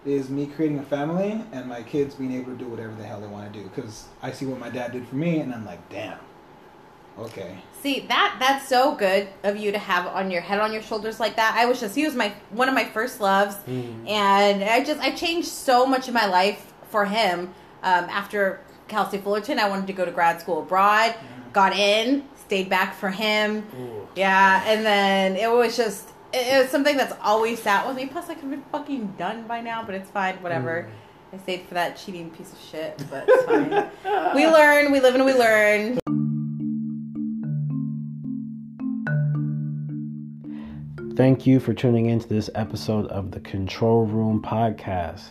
is 0.05 0.31
me 0.31 0.47
creating 0.47 0.79
a 0.79 0.85
family 0.85 1.45
and 1.53 1.67
my 1.67 1.83
kids 1.83 2.15
being 2.15 2.33
able 2.33 2.53
to 2.53 2.59
do 2.59 2.67
whatever 2.67 2.95
the 2.95 3.05
hell 3.05 3.21
they 3.21 3.27
want 3.27 3.53
to 3.53 3.59
do. 3.59 3.69
Because 3.69 4.07
I 4.23 4.31
see 4.33 4.47
what 4.47 4.59
my 4.59 4.71
dad 4.71 4.93
did 4.93 5.07
for 5.09 5.17
me, 5.17 5.41
and 5.41 5.53
I'm 5.53 5.67
like, 5.67 5.87
damn, 5.89 6.19
okay. 7.19 7.59
See 7.81 8.01
that 8.09 8.37
that's 8.41 8.69
so 8.69 8.95
good 8.95 9.29
of 9.45 9.57
you 9.57 9.73
to 9.73 9.79
have 9.79 10.07
on 10.07 10.31
your 10.31 10.41
head 10.41 10.61
on 10.61 10.73
your 10.73 10.83
shoulders 10.83 11.21
like 11.21 11.37
that. 11.37 11.55
I 11.57 11.67
was 11.67 11.81
just 11.81 11.95
he 11.95 12.05
was 12.05 12.15
my 12.15 12.33
one 12.51 12.69
of 12.69 12.75
my 12.75 12.85
first 12.85 13.21
loves, 13.21 13.57
hmm. 13.57 14.07
and 14.07 14.65
I 14.65 14.83
just 14.85 15.01
I 15.01 15.13
changed 15.13 15.49
so 15.49 15.87
much 15.87 16.09
of 16.09 16.15
my 16.15 16.27
life 16.27 16.73
for 16.91 17.05
him. 17.05 17.55
Um, 17.83 18.05
after 18.05 18.61
State 18.89 19.23
Fullerton, 19.23 19.59
I 19.59 19.69
wanted 19.69 19.87
to 19.87 19.93
go 19.93 20.05
to 20.05 20.11
grad 20.11 20.41
school 20.41 20.61
abroad. 20.63 21.13
Hmm. 21.13 21.53
Got 21.53 21.77
in, 21.77 22.25
stayed 22.37 22.69
back 22.69 22.95
for 22.95 23.11
him. 23.11 23.67
Ooh. 23.79 24.09
Yeah, 24.17 24.63
and 24.67 24.85
then 24.85 25.37
it 25.37 25.51
was 25.51 25.77
just 25.77 26.11
it, 26.33 26.47
it 26.47 26.63
was 26.63 26.71
something 26.71 26.97
that's 26.97 27.15
always 27.23 27.63
sat 27.63 27.87
with 27.87 27.97
me. 27.97 28.07
Plus, 28.07 28.29
I 28.29 28.35
could 28.35 28.45
have 28.45 28.51
been 28.51 28.65
fucking 28.73 29.15
done 29.19 29.47
by 29.47 29.61
now, 29.61 29.83
but 29.85 29.95
it's 29.95 30.11
fine. 30.11 30.37
Whatever. 30.43 30.83
Hmm. 30.83 30.91
I 31.31 31.39
stayed 31.39 31.67
for 31.67 31.75
that 31.75 31.97
cheating 31.97 32.31
piece 32.31 32.53
of 32.53 32.59
shit, 32.59 33.03
but 33.11 33.25
it's 33.29 33.45
fine. 33.45 33.91
we 34.35 34.47
learn, 34.47 34.91
we 34.91 35.01
live 35.01 35.15
and 35.15 35.27
we 35.27 35.35
learn. 35.35 35.99
Thank 41.19 41.49
you 41.49 41.59
for 41.59 41.75
tuning 41.75 42.07
into 42.07 42.29
this 42.29 42.49
episode 42.55 43.07
of 43.09 43.33
the 43.33 43.41
Control 43.41 44.07
Room 44.07 44.41
Podcast. 44.41 45.31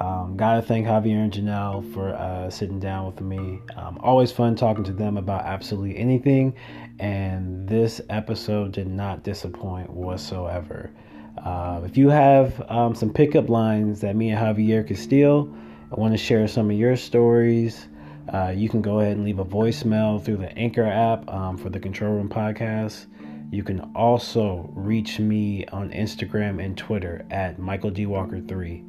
Um, 0.00 0.36
gotta 0.36 0.60
thank 0.60 0.88
Javier 0.88 1.22
and 1.22 1.32
Janelle 1.32 1.88
for 1.94 2.08
uh, 2.08 2.50
sitting 2.50 2.80
down 2.80 3.06
with 3.06 3.20
me. 3.20 3.60
Um, 3.76 4.00
always 4.02 4.32
fun 4.32 4.56
talking 4.56 4.82
to 4.82 4.92
them 4.92 5.16
about 5.16 5.44
absolutely 5.44 5.96
anything, 5.96 6.52
and 6.98 7.68
this 7.68 8.00
episode 8.10 8.72
did 8.72 8.88
not 8.88 9.22
disappoint 9.22 9.88
whatsoever. 9.90 10.90
Uh, 11.38 11.82
if 11.84 11.96
you 11.96 12.08
have 12.08 12.60
um, 12.68 12.96
some 12.96 13.12
pickup 13.12 13.48
lines 13.48 14.00
that 14.00 14.16
me 14.16 14.30
and 14.30 14.40
Javier 14.58 14.84
could 14.84 14.98
steal, 14.98 15.48
I 15.92 16.00
want 16.00 16.12
to 16.12 16.18
share 16.18 16.48
some 16.48 16.70
of 16.70 16.76
your 16.76 16.96
stories, 16.96 17.86
uh, 18.34 18.48
you 18.48 18.68
can 18.68 18.82
go 18.82 18.98
ahead 18.98 19.16
and 19.16 19.24
leave 19.24 19.38
a 19.38 19.44
voicemail 19.44 20.20
through 20.20 20.38
the 20.38 20.50
Anchor 20.58 20.86
app 20.86 21.32
um, 21.32 21.56
for 21.56 21.70
the 21.70 21.78
Control 21.78 22.14
Room 22.14 22.28
Podcast. 22.28 23.06
You 23.50 23.64
can 23.64 23.80
also 23.96 24.70
reach 24.74 25.18
me 25.18 25.66
on 25.66 25.90
Instagram 25.90 26.64
and 26.64 26.76
Twitter 26.78 27.26
at 27.30 27.58
Michael 27.58 27.90
D. 27.90 28.06
Walker 28.06 28.40
3. 28.40 28.84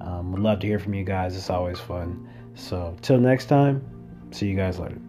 Um, 0.00 0.32
would 0.32 0.40
love 0.40 0.60
to 0.60 0.66
hear 0.66 0.78
from 0.78 0.94
you 0.94 1.04
guys. 1.04 1.36
It's 1.36 1.50
always 1.50 1.80
fun. 1.80 2.28
So, 2.54 2.96
till 3.02 3.18
next 3.18 3.46
time, 3.46 3.82
see 4.30 4.46
you 4.46 4.56
guys 4.56 4.78
later. 4.78 5.00